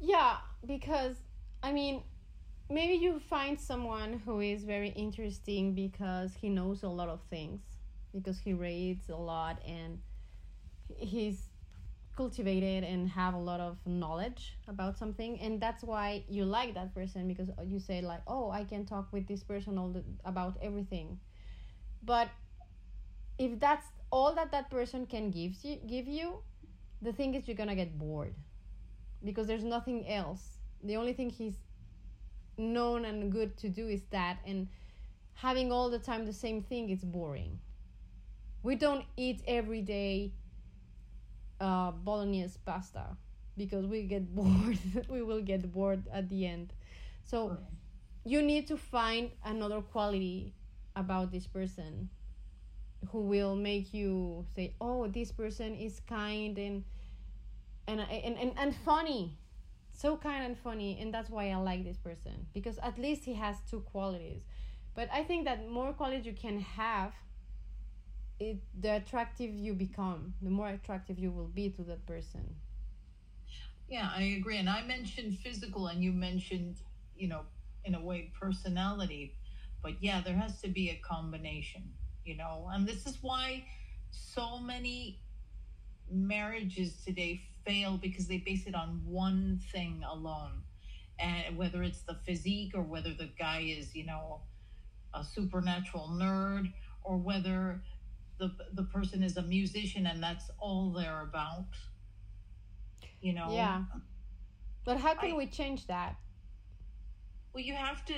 yeah 0.00 0.36
because 0.66 1.16
i 1.62 1.70
mean 1.70 2.02
maybe 2.70 2.94
you 2.94 3.20
find 3.20 3.60
someone 3.60 4.22
who 4.24 4.40
is 4.40 4.64
very 4.64 4.88
interesting 4.88 5.74
because 5.74 6.32
he 6.40 6.48
knows 6.48 6.82
a 6.82 6.88
lot 6.88 7.10
of 7.10 7.20
things 7.28 7.60
because 8.14 8.38
he 8.38 8.54
reads 8.54 9.10
a 9.10 9.16
lot 9.16 9.60
and 9.66 9.98
he's 10.96 11.50
cultivated 12.16 12.84
and 12.84 13.08
have 13.08 13.34
a 13.34 13.38
lot 13.38 13.60
of 13.60 13.76
knowledge 13.86 14.56
about 14.68 14.96
something 14.98 15.38
and 15.40 15.60
that's 15.60 15.82
why 15.82 16.22
you 16.28 16.44
like 16.44 16.74
that 16.74 16.94
person 16.94 17.26
because 17.28 17.50
you 17.64 17.78
say 17.80 18.00
like 18.00 18.20
oh 18.26 18.50
i 18.50 18.64
can 18.64 18.84
talk 18.86 19.12
with 19.12 19.26
this 19.26 19.42
person 19.42 19.78
all 19.78 19.88
the, 19.90 20.02
about 20.24 20.56
everything. 20.62 21.18
But 22.04 22.28
if 23.38 23.58
that's 23.58 23.86
all 24.10 24.34
that 24.34 24.52
that 24.52 24.70
person 24.70 25.06
can 25.06 25.30
give 25.30 25.52
you 25.62 25.76
give 25.86 26.06
you 26.06 26.38
the 27.02 27.12
thing 27.12 27.34
is 27.34 27.48
you're 27.48 27.56
gonna 27.56 27.74
get 27.74 27.98
bored 27.98 28.34
because 29.24 29.46
there's 29.46 29.64
nothing 29.64 30.08
else. 30.08 30.58
The 30.82 30.96
only 30.96 31.12
thing 31.12 31.30
he's 31.30 31.56
known 32.56 33.04
and 33.04 33.32
good 33.32 33.56
to 33.58 33.68
do 33.68 33.88
is 33.88 34.02
that 34.10 34.38
and 34.46 34.68
having 35.34 35.72
all 35.72 35.90
the 35.90 35.98
time 35.98 36.26
the 36.26 36.32
same 36.32 36.62
thing 36.62 36.90
is 36.90 37.04
boring. 37.04 37.58
We 38.62 38.76
don't 38.76 39.04
eat 39.16 39.42
every 39.46 39.82
day 39.82 40.32
uh, 41.60 41.90
bolognese 41.92 42.58
pasta 42.64 43.16
because 43.56 43.86
we 43.86 44.02
get 44.02 44.34
bored. 44.34 44.78
We 45.08 45.22
will 45.22 45.42
get 45.42 45.70
bored 45.72 46.04
at 46.12 46.28
the 46.28 46.46
end. 46.46 46.72
So 47.24 47.56
you 48.24 48.42
need 48.42 48.66
to 48.68 48.76
find 48.76 49.30
another 49.44 49.80
quality 49.80 50.54
about 50.96 51.32
this 51.32 51.46
person 51.46 52.08
who 53.10 53.20
will 53.20 53.54
make 53.54 53.92
you 53.92 54.46
say 54.56 54.74
oh 54.80 55.06
this 55.08 55.30
person 55.30 55.74
is 55.74 56.00
kind 56.00 56.58
and 56.58 56.84
and 57.86 58.00
and 58.00 58.38
and, 58.38 58.52
and 58.56 58.74
funny. 58.76 59.38
So 59.92 60.16
kind 60.16 60.44
and 60.44 60.58
funny 60.58 60.98
and 61.00 61.14
that's 61.14 61.30
why 61.30 61.50
i 61.50 61.56
like 61.56 61.84
this 61.84 61.98
person 61.98 62.46
because 62.52 62.78
at 62.78 62.98
least 62.98 63.24
he 63.24 63.34
has 63.34 63.56
two 63.70 63.80
qualities. 63.80 64.42
But 64.94 65.08
i 65.12 65.22
think 65.22 65.44
that 65.44 65.68
more 65.68 65.92
qualities 65.92 66.26
you 66.26 66.32
can 66.32 66.60
have 66.60 67.12
it 68.38 68.58
the 68.80 68.96
attractive 68.96 69.50
you 69.54 69.74
become 69.74 70.34
the 70.40 70.50
more 70.50 70.68
attractive 70.68 71.18
you 71.18 71.30
will 71.30 71.48
be 71.48 71.68
to 71.70 71.82
that 71.84 72.04
person. 72.06 72.56
Yeah 73.88 74.08
i 74.14 74.22
agree 74.22 74.56
and 74.58 74.68
i 74.68 74.82
mentioned 74.82 75.34
physical 75.38 75.86
and 75.86 76.02
you 76.02 76.12
mentioned 76.12 76.76
you 77.14 77.28
know 77.28 77.46
in 77.84 77.94
a 77.94 78.00
way 78.00 78.30
personality. 78.38 79.34
But 79.82 80.02
yeah 80.02 80.20
there 80.20 80.34
has 80.36 80.60
to 80.62 80.68
be 80.68 80.88
a 80.90 80.96
combination 80.96 81.94
you 82.24 82.34
know? 82.36 82.68
And 82.72 82.86
this 82.86 83.06
is 83.06 83.18
why 83.22 83.64
so 84.10 84.58
many 84.58 85.18
marriages 86.08 87.02
today 87.04 87.40
fail 87.64 87.98
because 87.98 88.26
they 88.28 88.38
base 88.38 88.66
it 88.66 88.74
on 88.74 89.00
one 89.04 89.58
thing 89.72 90.02
alone. 90.08 90.62
And 91.18 91.56
whether 91.56 91.82
it's 91.82 92.02
the 92.02 92.14
physique 92.14 92.72
or 92.74 92.82
whether 92.82 93.12
the 93.14 93.30
guy 93.38 93.60
is 93.60 93.94
you 93.94 94.04
know 94.04 94.42
a 95.14 95.24
supernatural 95.24 96.08
nerd 96.08 96.72
or 97.02 97.16
whether 97.18 97.82
the 98.38 98.50
the 98.72 98.84
person 98.84 99.22
is 99.22 99.36
a 99.36 99.42
musician 99.42 100.06
and 100.06 100.22
that's 100.22 100.50
all 100.58 100.92
they're 100.92 101.22
about 101.22 101.66
you 103.20 103.32
know 103.32 103.48
yeah 103.50 103.82
but 104.84 104.98
how 104.98 105.14
can 105.14 105.32
I, 105.32 105.36
we 105.36 105.46
change 105.46 105.86
that 105.86 106.16
well 107.52 107.62
you 107.62 107.74
have 107.74 108.04
to 108.06 108.14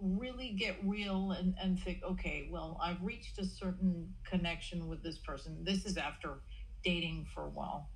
really 0.00 0.50
get 0.50 0.76
real 0.84 1.32
and, 1.32 1.54
and 1.60 1.78
think, 1.80 2.02
okay, 2.02 2.48
well, 2.50 2.78
I've 2.82 3.02
reached 3.02 3.38
a 3.38 3.44
certain 3.44 4.12
connection 4.28 4.88
with 4.88 5.02
this 5.02 5.18
person. 5.18 5.58
This 5.62 5.84
is 5.84 5.96
after 5.96 6.40
dating 6.82 7.26
for 7.34 7.44
a 7.44 7.50
while. 7.50 7.88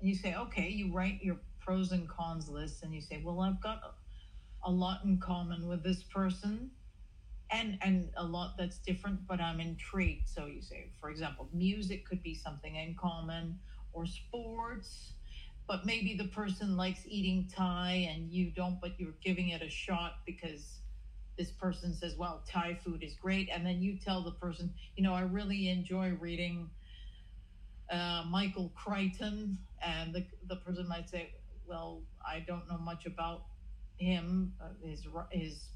And 0.00 0.08
you 0.08 0.14
say, 0.14 0.34
okay, 0.34 0.68
you 0.68 0.92
write 0.92 1.22
your 1.22 1.36
pros 1.60 1.92
and 1.92 2.08
cons 2.08 2.48
list 2.48 2.82
and 2.82 2.94
you 2.94 3.00
say, 3.00 3.22
well, 3.24 3.40
I've 3.40 3.60
got 3.60 3.80
a 4.64 4.70
lot 4.70 5.04
in 5.04 5.18
common 5.18 5.68
with 5.68 5.82
this 5.82 6.02
person 6.02 6.70
and 7.52 7.78
and 7.82 8.10
a 8.16 8.24
lot 8.24 8.54
that's 8.58 8.78
different 8.78 9.26
but 9.26 9.40
i'm 9.40 9.60
intrigued 9.60 10.28
so 10.28 10.46
you 10.46 10.62
say 10.62 10.90
for 11.00 11.10
example 11.10 11.48
music 11.52 12.06
could 12.06 12.22
be 12.22 12.34
something 12.34 12.76
in 12.76 12.94
common 12.94 13.58
or 13.92 14.06
sports 14.06 15.14
but 15.70 15.86
maybe 15.86 16.14
the 16.14 16.24
person 16.24 16.76
likes 16.76 17.02
eating 17.06 17.48
Thai 17.48 18.08
and 18.12 18.28
you 18.32 18.50
don't, 18.50 18.80
but 18.80 18.98
you're 18.98 19.14
giving 19.22 19.50
it 19.50 19.62
a 19.62 19.70
shot 19.70 20.14
because 20.26 20.80
this 21.38 21.52
person 21.52 21.94
says, 21.94 22.16
well, 22.16 22.42
Thai 22.44 22.74
food 22.74 23.04
is 23.04 23.14
great. 23.14 23.48
And 23.54 23.64
then 23.64 23.80
you 23.80 23.96
tell 23.96 24.20
the 24.24 24.32
person, 24.32 24.74
you 24.96 25.04
know, 25.04 25.14
I 25.14 25.20
really 25.20 25.68
enjoy 25.68 26.16
reading 26.20 26.70
uh, 27.88 28.24
Michael 28.28 28.72
Crichton. 28.74 29.58
And 29.80 30.12
the, 30.12 30.26
the 30.48 30.56
person 30.56 30.88
might 30.88 31.08
say, 31.08 31.34
well, 31.64 32.02
I 32.26 32.40
don't 32.40 32.68
know 32.68 32.78
much 32.78 33.06
about 33.06 33.44
him, 33.96 34.54
uh, 34.60 34.70
his, 34.84 35.06
his 35.30 35.68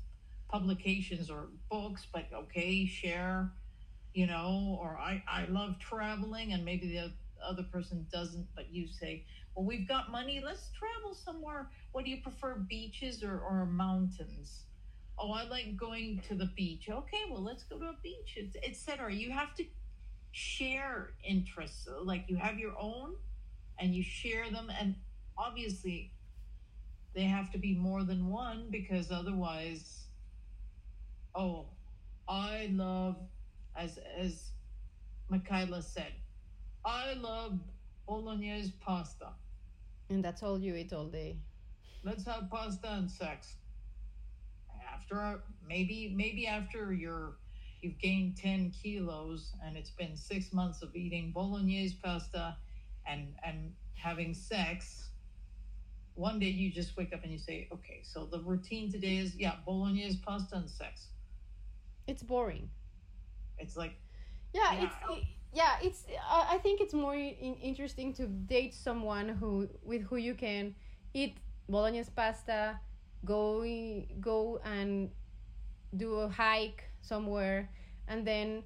publications 0.49 1.31
or 1.31 1.49
books, 1.71 2.07
but 2.13 2.27
okay, 2.33 2.87
share, 2.87 3.53
you 4.13 4.27
know, 4.27 4.79
or 4.81 4.99
I, 4.99 5.23
I 5.29 5.47
love 5.47 5.79
traveling 5.79 6.53
and 6.53 6.65
maybe 6.65 6.89
the 6.89 7.13
other 7.45 7.65
person 7.65 8.07
doesn't, 8.13 8.47
but 8.55 8.73
you 8.73 8.87
say, 8.87 9.25
well, 9.55 9.65
we've 9.65 9.87
got 9.87 10.11
money. 10.11 10.43
Let's 10.45 10.71
travel 10.79 11.15
somewhere. 11.15 11.69
What 11.93 12.05
do 12.05 12.11
you 12.11 12.23
prefer, 12.23 12.57
beaches 12.57 13.23
or, 13.23 13.39
or 13.41 13.67
mountains? 13.67 14.65
Oh, 15.19 15.33
I 15.33 15.45
like 15.45 15.77
going 15.77 16.23
to 16.29 16.35
the 16.35 16.51
beach. 16.57 16.89
Okay, 16.91 17.23
well, 17.31 17.43
let's 17.43 17.63
go 17.63 17.79
to 17.79 17.87
a 17.87 17.97
beach, 18.03 18.39
etc. 18.65 19.13
You 19.13 19.31
have 19.31 19.55
to 19.57 19.65
share 20.33 21.11
interests. 21.27 21.89
Like 22.03 22.25
you 22.29 22.37
have 22.37 22.59
your 22.59 22.75
own 22.81 23.15
and 23.79 23.95
you 23.95 24.03
share 24.03 24.51
them. 24.51 24.71
And 24.81 24.97
obviously, 25.39 26.13
they 27.15 27.25
have 27.25 27.53
to 27.53 27.59
be 27.59 27.75
more 27.77 28.03
than 28.03 28.29
one 28.29 28.67
because 28.71 29.13
otherwise, 29.13 30.07
oh, 31.35 31.67
I 32.29 32.71
love, 32.73 33.17
as, 33.77 33.99
as 34.19 34.51
Michaela 35.29 35.83
said, 35.83 36.13
I 36.85 37.15
love 37.15 37.59
bolognese 38.07 38.73
pasta. 38.81 39.29
And 40.11 40.25
that's 40.25 40.43
all 40.43 40.59
you 40.59 40.75
eat 40.75 40.93
all 40.93 41.07
day. 41.07 41.37
Let's 42.03 42.27
have 42.27 42.51
pasta 42.51 42.89
and 42.93 43.11
sex. 43.11 43.57
After 44.93 45.41
maybe 45.67 46.13
maybe 46.15 46.47
after 46.47 46.93
you're 46.93 47.37
you've 47.81 47.99
gained 47.99 48.37
10 48.37 48.73
kilos 48.83 49.53
and 49.65 49.77
it's 49.77 49.91
been 49.91 50.17
six 50.17 50.53
months 50.53 50.83
of 50.83 50.95
eating 50.95 51.33
bolognese 51.33 51.97
pasta 52.03 52.57
and 53.07 53.35
and 53.45 53.73
having 53.95 54.33
sex 54.33 55.11
one 56.15 56.39
day 56.39 56.47
you 56.47 56.71
just 56.71 56.97
wake 56.97 57.13
up 57.13 57.23
and 57.23 57.33
you 57.33 57.39
say 57.39 57.69
okay 57.73 58.01
so 58.03 58.25
the 58.25 58.41
routine 58.41 58.91
today 58.91 59.19
is 59.19 59.35
yeah 59.37 59.57
bolognese 59.67 60.19
pasta 60.25 60.57
and 60.57 60.71
sex 60.71 61.09
it's 62.07 62.23
boring. 62.23 62.71
It's 63.59 63.77
like 63.77 63.97
yeah, 64.53 64.73
yeah. 64.73 64.85
it's 64.85 64.95
it, 65.11 65.25
yeah 65.55 65.77
it's 65.83 66.05
i 66.29 66.59
think 66.59 66.81
it's 66.81 66.95
more 66.95 67.15
in, 67.15 67.57
interesting 67.63 68.13
to 68.13 68.27
date 68.27 68.75
someone 68.75 69.29
who 69.29 69.69
with 69.83 70.03
who 70.03 70.17
you 70.17 70.35
can 70.35 70.75
eat 71.15 71.37
bolognese 71.69 72.11
pasta 72.15 72.79
go 73.25 73.65
go 74.21 74.61
and 74.65 75.11
do 75.97 76.15
a 76.15 76.29
hike 76.29 76.85
somewhere 77.01 77.71
and 78.09 78.27
then 78.27 78.63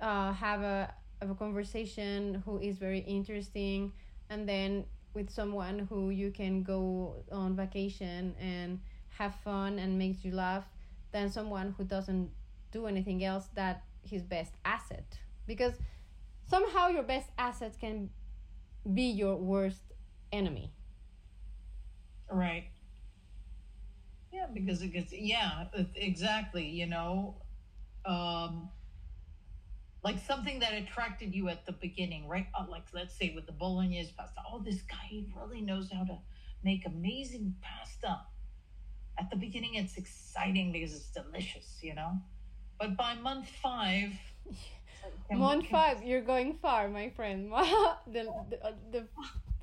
uh, 0.00 0.32
have 0.32 0.62
a 0.62 0.92
of 1.20 1.28
a 1.30 1.34
conversation 1.34 2.42
who 2.46 2.58
is 2.58 2.78
very 2.78 3.00
interesting 3.00 3.92
and 4.30 4.48
then 4.48 4.84
with 5.12 5.28
someone 5.28 5.86
who 5.90 6.08
you 6.08 6.30
can 6.30 6.62
go 6.62 7.16
on 7.30 7.54
vacation 7.54 8.34
and 8.40 8.80
have 9.10 9.34
fun 9.44 9.78
and 9.78 9.98
makes 9.98 10.24
you 10.24 10.32
laugh 10.32 10.64
than 11.12 11.28
someone 11.30 11.74
who 11.76 11.84
doesn't 11.84 12.30
do 12.70 12.86
anything 12.86 13.24
else 13.24 13.48
that 13.54 13.84
his 14.02 14.22
best 14.22 14.54
asset 14.64 15.18
because 15.46 15.74
somehow 16.48 16.88
your 16.88 17.02
best 17.02 17.28
asset 17.38 17.76
can 17.80 18.10
be 18.94 19.02
your 19.02 19.36
worst 19.36 19.92
enemy 20.32 20.72
right 22.32 22.64
yeah 24.32 24.46
because 24.52 24.80
it 24.82 24.88
gets 24.92 25.12
yeah 25.12 25.64
exactly 25.96 26.66
you 26.66 26.86
know 26.86 27.36
um 28.06 28.70
like 30.02 30.18
something 30.18 30.58
that 30.60 30.72
attracted 30.72 31.34
you 31.34 31.48
at 31.48 31.66
the 31.66 31.72
beginning, 31.72 32.26
right? 32.26 32.46
Uh, 32.58 32.64
like 32.68 32.84
let's 32.94 33.14
say 33.16 33.32
with 33.34 33.46
the 33.46 33.52
bolognese 33.52 34.12
pasta. 34.16 34.40
Oh, 34.50 34.62
this 34.64 34.80
guy 34.82 35.24
really 35.36 35.60
knows 35.60 35.90
how 35.92 36.04
to 36.04 36.18
make 36.64 36.86
amazing 36.86 37.54
pasta. 37.60 38.20
At 39.18 39.28
the 39.30 39.36
beginning, 39.36 39.74
it's 39.74 39.96
exciting 39.98 40.72
because 40.72 40.94
it's 40.94 41.10
delicious, 41.10 41.78
you 41.82 41.94
know. 41.94 42.12
But 42.80 42.96
by 42.96 43.14
month 43.14 43.46
five, 43.62 44.08
month 45.30 45.66
five, 45.66 46.02
you're 46.02 46.22
going 46.22 46.54
far, 46.54 46.88
my 46.88 47.10
friend. 47.10 47.52
the 48.06 48.24
the, 48.48 48.64
uh, 48.64 48.72
the 48.90 49.04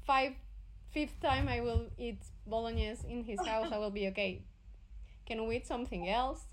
five 0.06 0.34
fifth 0.94 1.20
time 1.20 1.50
I 1.50 1.62
will 1.62 1.88
eat 1.98 2.22
bolognese 2.46 3.02
in 3.10 3.24
his 3.24 3.40
house, 3.44 3.72
I 3.72 3.80
will 3.80 3.90
be 3.90 4.08
okay. 4.10 4.44
Can 5.26 5.48
we 5.48 5.58
eat 5.58 5.68
something 5.68 6.08
else? 6.08 6.46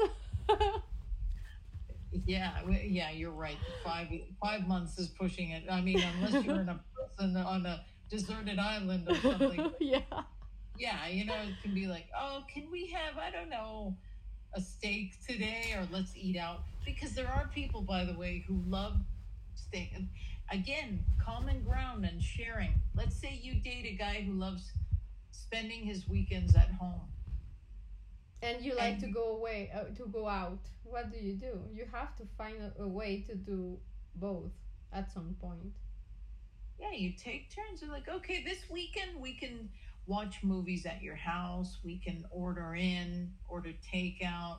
Yeah, 2.27 2.53
yeah, 2.85 3.11
you're 3.11 3.33
right. 3.33 3.59
Five 3.83 4.07
five 4.41 4.69
months 4.69 4.99
is 5.01 5.09
pushing 5.09 5.51
it. 5.51 5.65
I 5.69 5.81
mean, 5.81 6.01
unless 6.01 6.45
you're 6.45 6.61
in 6.61 6.69
a 6.69 6.81
prison 6.95 7.37
on 7.37 7.67
a 7.67 7.85
deserted 8.09 8.61
island 8.61 9.09
or 9.09 9.17
something. 9.17 9.73
yeah. 9.81 9.99
Yeah, 10.79 11.09
you 11.09 11.25
know, 11.25 11.35
it 11.35 11.61
can 11.61 11.75
be 11.75 11.89
like, 11.89 12.07
oh, 12.17 12.45
can 12.53 12.71
we 12.71 12.87
have 12.87 13.19
I 13.19 13.33
don't 13.33 13.51
know 13.51 13.97
a 14.55 14.61
steak 14.61 15.15
today, 15.27 15.75
or 15.77 15.87
let's 15.91 16.13
eat 16.17 16.37
out. 16.37 16.61
Because 16.85 17.15
there 17.15 17.29
are 17.29 17.51
people, 17.55 17.83
by 17.83 18.05
the 18.05 18.15
way, 18.15 18.45
who 18.47 18.63
love 18.69 18.97
steak. 19.55 19.95
Again, 20.51 21.05
common 21.25 21.63
ground 21.63 22.05
and 22.05 22.23
sharing. 22.23 22.75
Let's 22.95 23.17
say 23.17 23.39
you 23.43 23.55
date 23.55 23.87
a 23.87 23.97
guy 23.97 24.23
who 24.27 24.33
loves 24.33 24.73
spending 25.31 25.85
his 25.85 26.09
weekends 26.09 26.55
at 26.55 26.71
home. 26.81 27.01
And 28.43 28.63
you 28.63 28.75
like 28.77 28.95
and 28.95 29.01
to 29.01 29.07
go 29.09 29.37
away 29.37 29.71
uh, 29.75 29.95
to 29.97 30.07
go 30.07 30.29
out. 30.29 30.59
What 30.85 31.11
do 31.11 31.19
you 31.19 31.33
do? 31.33 31.61
You 31.73 31.87
have 31.93 32.15
to 32.17 32.25
find 32.37 32.57
a, 32.61 32.83
a, 32.83 32.87
way 32.87 33.25
to 33.29 33.35
do 33.35 33.79
both 34.17 34.53
at 34.93 35.11
some 35.11 35.35
point. 35.41 35.73
Yeah 36.79 36.93
you 36.93 37.13
take 37.13 37.55
turns. 37.55 37.81
You're 37.81 37.91
like 37.91 38.09
okay 38.09 38.45
this 38.45 38.69
weekend 38.71 39.19
we 39.19 39.35
can 39.35 39.71
watch 40.07 40.43
movies 40.43 40.87
at 40.87 41.03
your 41.03 41.17
house 41.17 41.79
we 41.85 41.99
can 41.99 42.25
order 42.31 42.75
in 42.75 43.33
order 43.49 43.73
takeout 43.93 44.59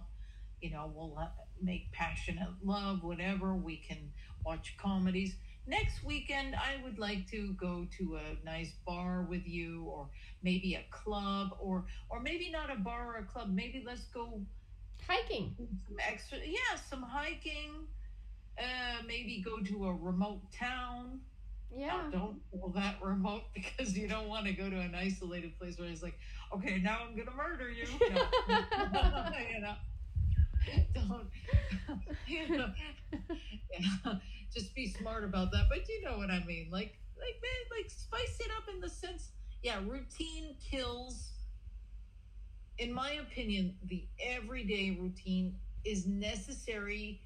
you 0.62 0.72
know 0.72 0.92
we'll 0.96 1.18
make 1.62 1.92
passionate 1.92 2.50
love 2.64 3.04
whatever 3.04 3.56
we 3.56 3.78
can 3.78 4.12
watch 4.46 4.76
comedies. 4.78 5.36
Next 5.68 6.04
weekend 6.04 6.56
I 6.56 6.82
would 6.84 7.00
like 7.00 7.28
to 7.32 7.54
go 7.54 7.88
to 7.98 8.18
a 8.18 8.46
nice 8.46 8.74
bar 8.86 9.26
with 9.28 9.48
you 9.48 9.84
or 9.86 10.10
maybe 10.44 10.76
a 10.76 10.86
club 10.92 11.56
or 11.60 11.86
or 12.10 12.20
maybe 12.20 12.52
not 12.52 12.70
a 12.70 12.76
bar 12.76 13.16
or 13.16 13.18
a 13.18 13.26
club 13.26 13.50
maybe 13.52 13.84
let's 13.86 14.06
go 14.06 14.42
hiking. 15.08 15.56
some 15.58 15.98
extra 16.08 16.38
yeah 16.46 16.78
some 16.90 17.02
hiking 17.02 17.88
uh 18.60 19.02
maybe 19.08 19.44
go 19.44 19.60
to 19.60 19.86
a 19.86 19.94
remote 19.94 20.42
town 20.52 21.20
yeah 21.76 21.88
now, 21.88 22.10
don't 22.12 22.42
go 22.52 22.72
that 22.76 22.96
remote 23.02 23.44
because 23.54 23.98
you 23.98 24.08
don't 24.08 24.28
want 24.28 24.46
to 24.46 24.54
go 24.54 24.70
to 24.70 24.80
an 24.80 24.96
isolated 24.96 25.58
place 25.60 25.78
where 25.78 25.90
it's 25.90 26.04
like 26.04 26.18
okay 26.54 26.80
now 26.80 27.00
i'm 27.08 27.16
gonna 27.16 27.36
murder 27.36 27.70
you 27.70 27.86
no. 28.10 28.22
you 29.54 29.62
know 29.62 29.76
don't 30.94 31.28
you 32.28 32.48
know 32.50 32.68
yeah 33.72 34.14
just 34.54 34.74
be 34.74 34.88
smart 34.88 35.24
about 35.26 35.52
that. 35.52 35.66
But 35.70 35.88
you 35.90 36.02
know 36.04 36.18
what 36.18 36.32
I 36.32 36.44
mean? 36.46 36.70
Like, 36.72 36.98
like 37.18 37.36
man, 37.42 37.78
like 37.78 37.90
spice 37.92 38.38
it 38.40 38.52
up 38.58 38.74
in 38.74 38.80
the 38.80 38.90
sense, 38.90 39.32
yeah, 39.62 39.80
routine 39.86 40.56
kills. 40.72 41.32
In 42.78 42.92
my 42.94 43.12
opinion, 43.12 43.76
the 43.84 44.08
everyday 44.20 44.98
routine 45.00 45.56
is 45.86 46.06
necessary 46.06 47.22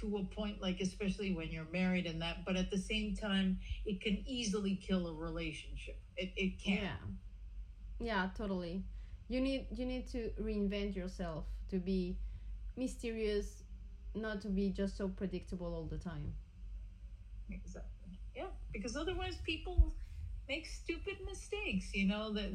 to 0.00 0.16
a 0.18 0.24
point, 0.34 0.60
like 0.60 0.80
especially 0.80 1.34
when 1.34 1.50
you're 1.50 1.70
married 1.72 2.06
and 2.06 2.20
that. 2.22 2.44
But 2.44 2.56
at 2.56 2.70
the 2.70 2.78
same 2.78 3.14
time, 3.14 3.58
it 3.84 4.00
can 4.00 4.22
easily 4.26 4.76
kill 4.76 5.06
a 5.08 5.14
relationship. 5.14 6.00
It 6.16 6.32
it 6.36 6.62
can. 6.62 6.82
Yeah. 6.82 6.96
Yeah, 8.00 8.28
totally. 8.36 8.84
You 9.28 9.40
need 9.40 9.66
you 9.70 9.86
need 9.86 10.08
to 10.08 10.30
reinvent 10.40 10.94
yourself 10.96 11.46
to 11.70 11.78
be 11.78 12.18
mysterious, 12.76 13.62
not 14.14 14.40
to 14.42 14.48
be 14.48 14.70
just 14.70 14.96
so 14.96 15.08
predictable 15.08 15.74
all 15.74 15.86
the 15.86 15.98
time. 15.98 16.34
Exactly. 17.50 18.18
Yeah, 18.34 18.48
because 18.72 18.96
otherwise 18.96 19.36
people 19.44 19.94
make 20.48 20.66
stupid 20.66 21.18
mistakes. 21.26 21.94
You 21.94 22.08
know 22.08 22.32
that. 22.34 22.50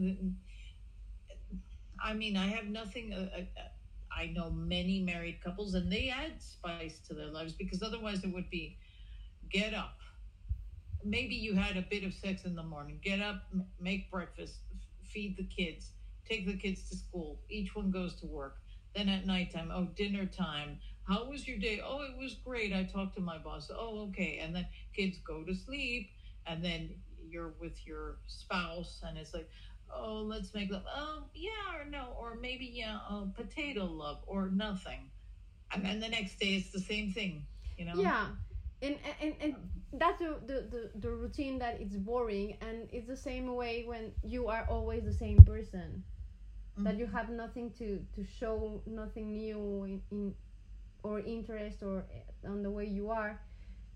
I 2.04 2.14
mean, 2.14 2.38
I 2.38 2.48
have 2.48 2.66
nothing. 2.66 3.14
Uh, 3.14 3.30
uh, 3.38 3.64
I 4.18 4.28
know 4.28 4.50
many 4.50 5.02
married 5.02 5.42
couples, 5.44 5.76
and 5.76 5.92
they 5.92 6.10
add 6.10 6.42
spice 6.42 7.00
to 7.08 7.14
their 7.14 7.28
lives 7.28 7.54
because 7.54 7.84
otherwise 7.84 8.24
it 8.24 8.34
would 8.34 8.50
be 8.50 8.78
get 9.50 9.74
up. 9.74 9.98
Maybe 11.04 11.36
you 11.36 11.56
had 11.56 11.78
a 11.78 11.86
bit 11.88 12.04
of 12.04 12.14
sex 12.14 12.44
in 12.44 12.56
the 12.56 12.64
morning. 12.64 13.00
Get 13.04 13.22
up, 13.22 13.44
make 13.80 14.10
breakfast, 14.12 14.56
feed 15.04 15.38
the 15.38 15.44
kids, 15.44 15.92
take 16.28 16.48
the 16.48 16.58
kids 16.58 16.90
to 16.90 16.98
school. 16.98 17.40
Each 17.50 17.76
one 17.76 17.92
goes 17.92 18.16
to 18.16 18.26
work. 18.26 18.58
Then 18.96 19.10
at 19.10 19.26
nighttime, 19.28 19.72
oh, 19.74 19.86
dinner 19.96 20.26
time. 20.26 20.80
How 21.08 21.30
was 21.30 21.48
your 21.48 21.58
day? 21.60 21.80
Oh, 21.86 22.02
it 22.02 22.18
was 22.18 22.34
great. 22.44 22.74
I 22.74 22.84
talked 22.84 23.16
to 23.16 23.22
my 23.22 23.38
boss. 23.38 23.70
Oh, 23.74 24.08
okay. 24.10 24.40
And 24.42 24.56
then 24.56 24.66
kids 24.96 25.20
go 25.26 25.44
to 25.44 25.54
sleep, 25.54 26.10
and 26.46 26.64
then 26.66 26.90
you're 27.30 27.54
with 27.60 27.86
your 27.86 28.18
spouse, 28.26 29.02
and 29.04 29.18
it's 29.18 29.34
like, 29.34 29.50
oh, 29.94 30.22
let's 30.22 30.54
make 30.54 30.72
love. 30.72 30.84
Oh, 30.94 31.24
yeah, 31.34 31.50
or 31.80 31.90
no, 31.90 32.16
or 32.20 32.36
maybe 32.36 32.70
yeah, 32.74 33.00
oh, 33.10 33.32
potato 33.36 33.86
love, 33.86 34.20
or 34.28 34.50
nothing. 34.50 35.10
And 35.74 35.84
then 35.86 36.00
the 36.00 36.10
next 36.10 36.40
day 36.40 36.56
it's 36.56 36.72
the 36.72 36.80
same 36.80 37.12
thing, 37.12 37.46
you 37.78 37.86
know? 37.86 37.96
Yeah. 37.96 38.28
And, 38.82 38.98
and, 39.22 39.34
and 39.42 39.56
that's 39.94 40.20
the, 40.20 40.38
the, 40.46 40.54
the, 40.70 40.92
the 41.00 41.10
routine 41.10 41.60
that 41.60 41.80
it's 41.82 41.96
boring 41.96 42.58
and 42.62 42.88
it's 42.92 43.08
the 43.08 43.18
same 43.18 43.54
way 43.56 43.84
when 43.86 44.12
you 44.24 44.48
are 44.48 44.66
always 44.70 45.04
the 45.04 45.14
same 45.14 45.44
person 45.44 46.04
mm-hmm. 46.74 46.84
that 46.84 46.98
you 46.98 47.08
have 47.08 47.30
nothing 47.30 47.72
to, 47.80 48.00
to 48.16 48.24
show 48.40 48.82
nothing 48.86 49.34
new 49.34 49.84
in, 49.84 50.02
in 50.12 50.34
or 51.04 51.20
interest 51.20 51.84
or 51.84 52.06
eh, 52.14 52.48
on 52.48 52.62
the 52.64 52.70
way 52.70 52.86
you 52.86 53.10
are 53.10 53.40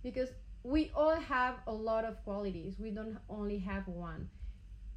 because 0.03 0.29
we 0.63 0.91
all 0.95 1.15
have 1.15 1.55
a 1.67 1.73
lot 1.73 2.05
of 2.05 2.23
qualities 2.23 2.75
we 2.79 2.91
don't 2.91 3.17
only 3.29 3.57
have 3.59 3.87
one 3.87 4.29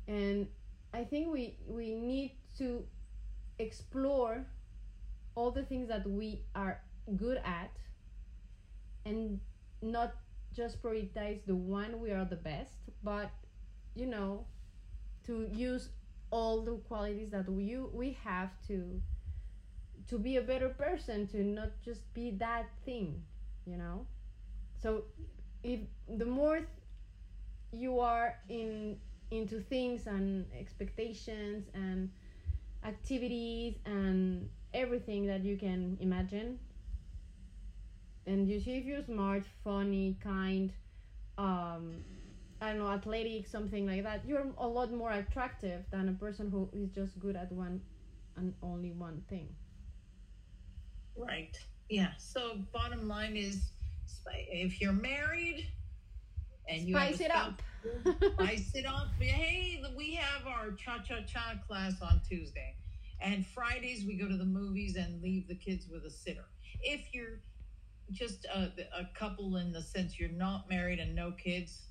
and 0.06 0.46
i 0.94 1.04
think 1.04 1.32
we 1.32 1.58
we 1.68 1.94
need 1.94 2.32
to 2.58 2.84
explore 3.58 4.46
all 5.34 5.50
the 5.50 5.64
things 5.64 5.88
that 5.88 6.08
we 6.08 6.42
are 6.54 6.80
good 7.16 7.38
at 7.44 7.70
and 9.06 9.40
not 9.82 10.14
just 10.54 10.82
prioritize 10.82 11.44
the 11.46 11.54
one 11.54 12.00
we 12.00 12.10
are 12.10 12.24
the 12.24 12.36
best 12.36 12.90
but 13.02 13.30
you 13.94 14.06
know 14.06 14.46
to 15.24 15.48
use 15.52 15.90
all 16.30 16.62
the 16.62 16.76
qualities 16.88 17.30
that 17.30 17.48
we 17.50 17.76
we 17.92 18.12
have 18.24 18.50
to 18.66 19.00
to 20.08 20.18
be 20.18 20.36
a 20.36 20.42
better 20.42 20.68
person 20.68 21.26
to 21.28 21.42
not 21.42 21.70
just 21.84 22.02
be 22.14 22.30
that 22.32 22.66
thing 22.84 23.22
you 23.66 23.78
know? 23.78 24.06
So 24.82 25.04
if 25.62 25.80
the 26.08 26.26
more 26.26 26.60
you 27.72 28.00
are 28.00 28.36
in 28.48 28.98
into 29.34 29.60
things 29.60 30.06
and 30.06 30.46
expectations 30.58 31.68
and 31.74 32.10
activities 32.84 33.76
and 33.86 34.48
everything 34.74 35.26
that 35.26 35.44
you 35.44 35.56
can 35.56 35.96
imagine 36.00 36.58
and 38.26 38.48
you 38.48 38.60
see 38.60 38.76
if 38.76 38.84
you're 38.84 39.02
smart 39.04 39.44
funny 39.62 40.16
kind 40.22 40.72
um 41.38 42.02
i 42.60 42.68
don't 42.70 42.78
know 42.78 42.88
athletic 42.88 43.46
something 43.46 43.86
like 43.86 44.02
that 44.02 44.24
you're 44.26 44.46
a 44.58 44.66
lot 44.66 44.92
more 44.92 45.12
attractive 45.12 45.84
than 45.90 46.08
a 46.08 46.12
person 46.12 46.50
who 46.50 46.68
is 46.72 46.90
just 46.90 47.18
good 47.18 47.36
at 47.36 47.50
one 47.52 47.80
and 48.36 48.54
only 48.62 48.90
one 48.92 49.22
thing 49.28 49.48
Right. 51.16 51.56
Yeah. 51.88 52.12
So 52.18 52.58
bottom 52.72 53.08
line 53.08 53.36
is, 53.36 53.72
if 54.36 54.80
you're 54.80 54.92
married 54.92 55.66
and 56.68 56.82
you 56.82 56.94
spice 56.96 57.20
it 57.20 57.30
up, 57.30 57.60
spice 58.34 58.70
it 58.74 58.86
up. 58.86 59.08
Hey, 59.18 59.82
we 59.96 60.14
have 60.14 60.46
our 60.46 60.72
cha 60.72 60.98
cha 60.98 61.22
cha 61.26 61.54
class 61.66 62.00
on 62.02 62.20
Tuesday, 62.28 62.76
and 63.20 63.46
Fridays 63.46 64.04
we 64.06 64.16
go 64.16 64.28
to 64.28 64.36
the 64.36 64.44
movies 64.44 64.96
and 64.96 65.22
leave 65.22 65.48
the 65.48 65.54
kids 65.54 65.86
with 65.90 66.04
a 66.04 66.10
sitter. 66.10 66.44
If 66.82 67.12
you're 67.12 67.40
just 68.12 68.44
a, 68.46 68.72
a 68.98 69.08
couple 69.14 69.56
in 69.56 69.72
the 69.72 69.82
sense 69.82 70.18
you're 70.18 70.28
not 70.30 70.68
married 70.68 70.98
and 70.98 71.14
no 71.14 71.32
kids, 71.32 71.86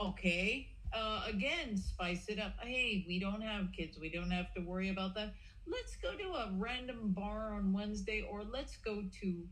okay. 0.00 0.68
Uh, 0.92 1.24
again, 1.26 1.76
spice 1.76 2.28
it 2.28 2.38
up. 2.38 2.52
Hey, 2.60 3.04
we 3.08 3.18
don't 3.18 3.40
have 3.40 3.66
kids. 3.76 3.98
We 3.98 4.10
don't 4.10 4.30
have 4.30 4.54
to 4.54 4.60
worry 4.60 4.90
about 4.90 5.16
that. 5.16 5.34
Let's 5.66 5.96
go 5.96 6.14
to 6.14 6.34
a 6.34 6.52
random 6.56 7.12
bar 7.12 7.54
on 7.54 7.72
Wednesday, 7.72 8.24
or 8.30 8.44
let's 8.44 8.76
go 8.76 9.02
to 9.22 9.42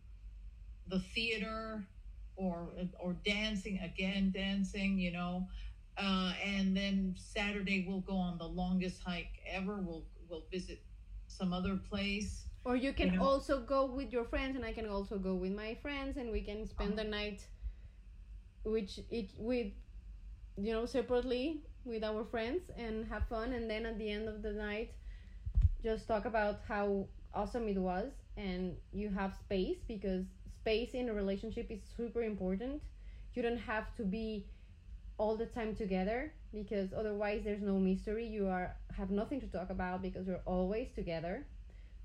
the 0.87 1.01
theater, 1.01 1.85
or 2.37 2.69
or 2.99 3.15
dancing 3.25 3.79
again, 3.81 4.31
dancing. 4.35 4.99
You 4.99 5.13
know, 5.13 5.49
uh, 5.99 6.33
and 6.45 6.77
then 6.77 7.15
Saturday 7.17 7.85
we'll 7.87 8.01
go 8.01 8.17
on 8.17 8.39
the 8.39 8.47
longest 8.47 9.03
hike 9.03 9.41
ever. 9.51 9.77
We'll 9.77 10.05
we'll 10.29 10.45
visit 10.51 10.81
some 11.29 11.53
other 11.53 11.77
place. 11.77 12.45
Or 12.65 12.77
you 12.77 12.93
can 12.93 13.13
You 13.13 13.19
know? 13.19 13.25
also 13.25 13.61
go 13.61 13.87
with 13.87 14.13
your 14.13 14.25
friends, 14.25 14.57
and 14.57 14.65
I 14.65 14.73
can 14.73 14.87
also 14.87 15.19
go 15.19 15.35
with 15.35 15.53
my 15.53 15.75
friends, 15.83 16.17
and 16.17 16.31
we 16.31 16.43
can 16.43 16.67
spend 16.67 16.97
the 16.97 17.05
night, 17.05 17.47
which 18.65 19.01
it 19.11 19.31
with, 19.39 19.69
you 20.57 20.73
know, 20.73 20.87
separately 20.87 21.63
with 21.85 22.05
our 22.05 22.25
friends 22.25 22.71
and 22.77 23.07
have 23.07 23.27
fun, 23.29 23.53
and 23.53 23.69
then 23.71 23.87
at 23.87 23.99
the 23.99 24.11
end 24.11 24.29
of 24.29 24.43
the 24.43 24.53
night, 24.53 24.93
just 25.83 26.07
talk 26.07 26.25
about 26.25 26.61
how 26.69 27.07
awesome 27.35 27.69
it 27.69 27.79
was, 27.79 28.13
and 28.37 28.77
you 28.93 29.11
have 29.11 29.35
space 29.35 29.79
because 29.89 30.25
space 30.63 30.95
in 30.95 31.09
a 31.09 31.15
relationship 31.15 31.67
is 31.71 31.81
super 31.97 32.23
important. 32.23 32.83
You 33.35 33.43
don't 33.43 33.59
have 33.73 33.95
to 33.97 34.05
be 34.05 34.47
all 35.19 35.37
the 35.37 35.47
time 35.47 35.75
together 35.75 36.33
because 36.53 36.93
otherwise 36.93 37.43
there's 37.45 37.63
no 37.63 37.79
mystery. 37.79 38.27
You 38.27 38.49
are 38.49 38.77
have 38.97 39.11
nothing 39.11 39.41
to 39.41 39.47
talk 39.47 39.71
about 39.71 40.03
because 40.03 40.27
you're 40.27 40.47
always 40.47 40.89
together. 40.95 41.47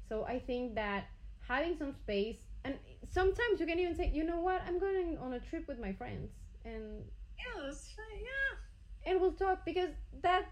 So 0.10 0.26
I 0.26 0.39
think 0.39 0.76
that 0.76 1.06
having 1.48 1.78
some 1.78 1.93
space 1.93 2.38
and 2.65 2.76
sometimes 3.10 3.60
you 3.60 3.65
can 3.67 3.80
even 3.80 3.96
say, 3.96 4.12
you 4.13 4.24
know 4.24 4.39
what, 4.41 4.62
I'm 4.67 4.80
going 4.80 5.17
on 5.20 5.34
a 5.34 5.39
trip 5.39 5.67
with 5.67 5.80
my 5.80 5.93
friends 5.93 6.32
and 6.65 7.04
Yeah, 7.38 7.63
that's 7.65 7.91
fine. 7.96 8.22
Yeah. 8.22 9.12
and 9.12 9.22
we'll 9.22 9.34
talk 9.34 9.65
because 9.65 9.91
that 10.24 10.46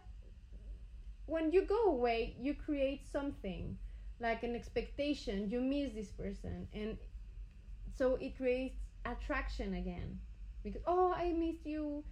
when 1.25 1.51
you 1.51 1.61
go 1.65 1.85
away 1.89 2.35
you 2.39 2.53
create 2.53 3.05
something 3.11 3.77
like 4.19 4.43
an 4.43 4.55
expectation 4.55 5.49
you 5.49 5.59
miss 5.61 5.91
this 5.93 6.11
person 6.11 6.67
and 6.73 6.97
so 7.97 8.15
it 8.15 8.38
creates 8.38 8.77
attraction 9.05 9.75
again. 9.75 10.19
Because 10.63 10.81
oh 10.88 11.13
i 11.15 11.31
missed 11.31 11.65
you. 11.65 12.03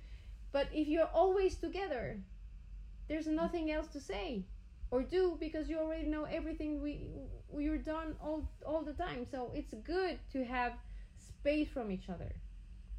But 0.51 0.67
if 0.71 0.87
you're 0.87 1.09
always 1.13 1.55
together 1.55 2.19
there's 3.09 3.27
nothing 3.27 3.71
else 3.71 3.87
to 3.87 3.99
say 3.99 4.45
or 4.91 5.03
do 5.03 5.37
because 5.39 5.67
you 5.69 5.77
already 5.77 6.07
know 6.07 6.23
everything 6.25 6.81
we 6.81 7.09
we're 7.49 7.77
done 7.77 8.15
all 8.21 8.49
all 8.65 8.83
the 8.83 8.93
time. 8.93 9.25
So 9.29 9.51
it's 9.53 9.73
good 9.73 10.19
to 10.33 10.43
have 10.45 10.73
space 11.17 11.69
from 11.69 11.91
each 11.91 12.09
other 12.09 12.31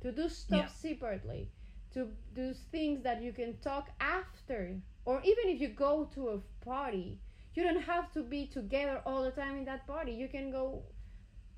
to 0.02 0.12
do 0.12 0.28
stuff 0.28 0.74
separately 0.76 1.50
to 1.92 2.08
do 2.34 2.52
things 2.72 3.02
that 3.04 3.22
you 3.22 3.32
can 3.32 3.56
talk 3.58 3.88
after. 4.00 4.76
Or 5.06 5.20
even 5.20 5.44
if 5.48 5.60
you 5.60 5.68
go 5.68 6.08
to 6.14 6.28
a 6.28 6.64
party 6.64 7.18
you 7.54 7.62
don't 7.62 7.82
have 7.82 8.12
to 8.12 8.22
be 8.22 8.46
together 8.46 9.00
all 9.06 9.22
the 9.22 9.30
time 9.30 9.56
in 9.56 9.64
that 9.64 9.86
party. 9.86 10.12
You 10.12 10.28
can 10.28 10.50
go 10.50 10.82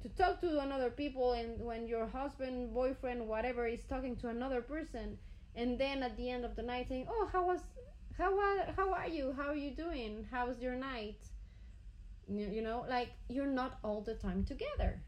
to 0.07 0.23
talk 0.23 0.41
to 0.41 0.61
another 0.61 0.91
people 0.91 1.33
and 1.33 1.61
when 1.61 1.87
your 1.87 2.07
husband 2.07 2.73
boyfriend 2.73 3.27
whatever 3.27 3.67
is 3.67 3.85
talking 3.89 4.15
to 4.17 4.29
another 4.29 4.61
person 4.61 5.19
and 5.57 5.79
then 5.79 6.03
at 6.03 6.17
the 6.17 6.31
end 6.31 6.45
of 6.45 6.55
the 6.55 6.63
night 6.63 6.87
saying 6.89 7.07
oh 7.11 7.29
how 7.33 7.45
was 7.45 7.61
how 8.17 8.39
are, 8.39 8.73
how 8.77 8.93
are 8.93 9.09
you 9.09 9.35
how 9.37 9.49
are 9.49 9.57
you 9.57 9.71
doing 9.71 10.27
how's 10.31 10.61
your 10.61 10.77
night 10.77 11.19
you, 12.29 12.63
know 12.63 12.85
like 12.89 13.11
you're 13.29 13.47
not 13.47 13.79
all 13.83 14.01
the 14.01 14.15
time 14.15 14.45
together 14.45 15.01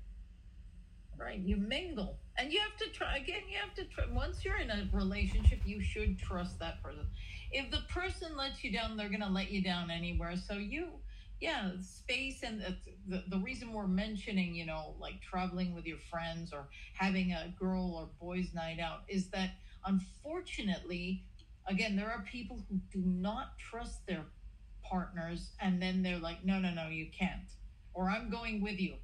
Right. 1.19 1.41
You 1.41 1.57
mingle. 1.57 2.17
And 2.37 2.53
you 2.53 2.61
have 2.61 2.77
to 2.77 2.97
try 2.97 3.17
again, 3.17 3.43
you 3.51 3.59
have 3.59 3.75
to 3.75 3.85
try 3.87 4.05
once 4.13 4.45
you're 4.45 4.59
in 4.59 4.71
a 4.71 4.89
relationship, 4.93 5.59
you 5.65 5.83
should 5.83 6.17
trust 6.17 6.61
that 6.61 6.81
person. 6.81 7.09
If 7.51 7.73
the 7.73 7.81
person 7.93 8.37
lets 8.37 8.63
you 8.63 8.71
down, 8.71 8.97
they're 8.97 9.09
gonna 9.09 9.29
let 9.29 9.51
you 9.51 9.61
down 9.61 9.91
anywhere. 9.91 10.37
So 10.37 10.55
you 10.55 10.91
yeah, 11.41 11.71
space 11.81 12.43
and 12.43 12.63
the, 13.07 13.23
the, 13.29 13.39
reason 13.39 13.73
we're 13.73 13.87
mentioning, 13.87 14.55
you 14.55 14.67
know, 14.67 14.95
like 14.99 15.21
traveling 15.23 15.75
with 15.75 15.87
your 15.87 15.99
friends 16.11 16.53
or 16.53 16.69
having 16.95 17.33
a 17.33 17.55
girl 17.59 17.95
or 17.95 18.09
boys 18.21 18.49
night 18.55 18.81
out 18.81 19.01
is 19.09 19.29
that 19.31 19.51
unfortunately, 19.87 21.25
again, 21.67 21.97
there 21.97 22.11
are 22.11 22.25
people 22.31 22.59
who 22.69 22.79
do 22.93 23.07
not 23.07 23.59
trust 23.59 24.07
their 24.07 24.25
partners 24.83 25.51
and 25.61 25.81
then 25.81 26.03
they're 26.03 26.19
like, 26.19 26.45
no, 26.45 26.59
no, 26.59 26.73
no, 26.73 26.89
you 26.89 27.09
can't. 27.17 27.49
Or 27.95 28.11
I'm 28.11 28.31
going 28.31 28.63
with 28.63 28.81
you 28.81 28.95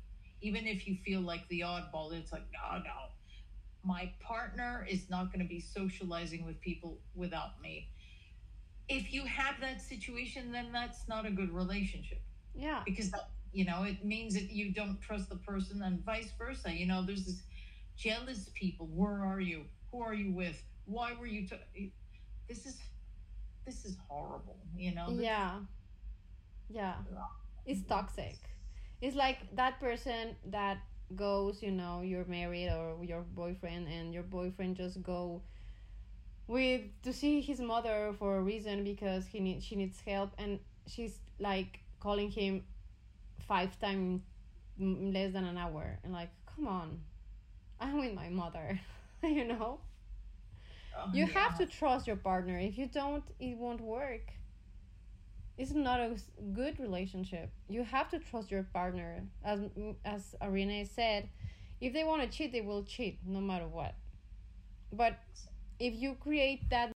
even 0.44 0.66
if 0.66 0.86
you 0.86 0.94
feel 0.94 1.22
like 1.22 1.48
the 1.48 1.60
oddball, 1.60 2.12
it's 2.12 2.30
like, 2.30 2.44
no, 2.52 2.78
no, 2.78 3.08
my 3.82 4.12
partner 4.20 4.86
is 4.88 5.08
not 5.08 5.32
going 5.32 5.40
to 5.40 5.48
be 5.48 5.58
socializing 5.58 6.44
with 6.44 6.60
people 6.60 6.98
without 7.14 7.60
me. 7.62 7.88
If 8.88 9.12
you 9.12 9.24
have 9.24 9.60
that 9.60 9.80
situation, 9.80 10.52
then 10.52 10.72
that's 10.72 11.08
not 11.08 11.26
a 11.26 11.30
good 11.30 11.50
relationship 11.52 12.20
yeah 12.54 12.82
because 12.84 13.10
that, 13.10 13.30
you 13.52 13.64
know, 13.64 13.82
it 13.84 14.04
means 14.04 14.34
that 14.34 14.50
you 14.50 14.72
don't 14.72 15.00
trust 15.00 15.28
the 15.28 15.36
person 15.36 15.82
and 15.82 16.04
vice 16.04 16.32
versa. 16.38 16.70
You 16.72 16.86
know, 16.86 17.02
there's 17.04 17.24
this 17.26 17.42
jealous 17.96 18.50
people. 18.54 18.86
Where 18.92 19.24
are 19.24 19.40
you? 19.40 19.64
Who 19.92 20.02
are 20.02 20.14
you 20.14 20.32
with? 20.32 20.62
Why 20.86 21.12
were 21.18 21.26
you? 21.26 21.46
T- 21.46 21.92
this 22.48 22.66
is 22.66 22.80
this 23.66 23.84
is 23.84 23.96
horrible. 24.08 24.58
You 24.76 24.94
know. 24.94 25.08
yeah 25.10 25.60
yeah 26.68 26.94
it's 27.66 27.82
toxic 27.82 28.38
it's 29.00 29.16
like 29.16 29.38
that 29.54 29.78
person 29.80 30.36
that 30.50 30.78
goes 31.14 31.62
you 31.62 31.70
know 31.70 32.00
you're 32.02 32.24
married 32.24 32.68
or 32.68 33.04
your 33.04 33.22
boyfriend 33.22 33.86
and 33.88 34.12
your 34.14 34.22
boyfriend 34.22 34.76
just 34.76 35.02
go 35.02 35.42
with 36.46 36.82
to 37.02 37.12
see 37.12 37.40
his 37.40 37.60
mother 37.60 38.14
for 38.18 38.36
a 38.38 38.42
reason 38.42 38.84
because 38.84 39.26
he 39.26 39.40
need, 39.40 39.62
she 39.62 39.76
needs 39.76 40.00
help 40.06 40.32
and 40.38 40.58
she's 40.86 41.18
like 41.38 41.80
calling 42.00 42.30
him 42.30 42.64
five 43.48 43.78
times 43.80 44.22
less 44.78 45.32
than 45.32 45.44
an 45.44 45.56
hour. 45.58 45.98
And 46.04 46.12
like 46.12 46.30
come 46.54 46.66
on. 46.66 47.00
I'm 47.80 47.98
with 47.98 48.14
my 48.14 48.28
mother 48.28 48.80
you 49.22 49.44
know? 49.44 49.80
Oh, 50.96 51.10
you 51.12 51.26
yeah. 51.26 51.32
have 51.40 51.58
to 51.58 51.66
trust 51.66 52.06
your 52.06 52.16
partner. 52.16 52.58
If 52.58 52.78
you 52.78 52.86
don't 52.86 53.24
it 53.40 53.56
won't 53.56 53.80
work. 53.80 54.32
It's 55.56 55.72
not 55.72 56.00
a 56.00 56.16
good 56.52 56.80
relationship. 56.80 57.50
You 57.68 57.84
have 57.84 58.10
to 58.10 58.18
trust 58.18 58.50
your 58.50 58.64
partner. 58.64 59.24
As 59.44 59.60
as 60.04 60.34
arena 60.42 60.84
said 60.84 61.28
if 61.80 61.92
they 61.92 62.04
want 62.04 62.22
to 62.22 62.28
cheat 62.28 62.52
they 62.52 62.60
will 62.60 62.82
cheat 62.84 63.18
no 63.26 63.40
matter 63.40 63.66
what. 63.66 63.94
But 64.92 65.18
if 65.78 65.94
you 65.94 66.14
create 66.14 66.68
that 66.70 66.92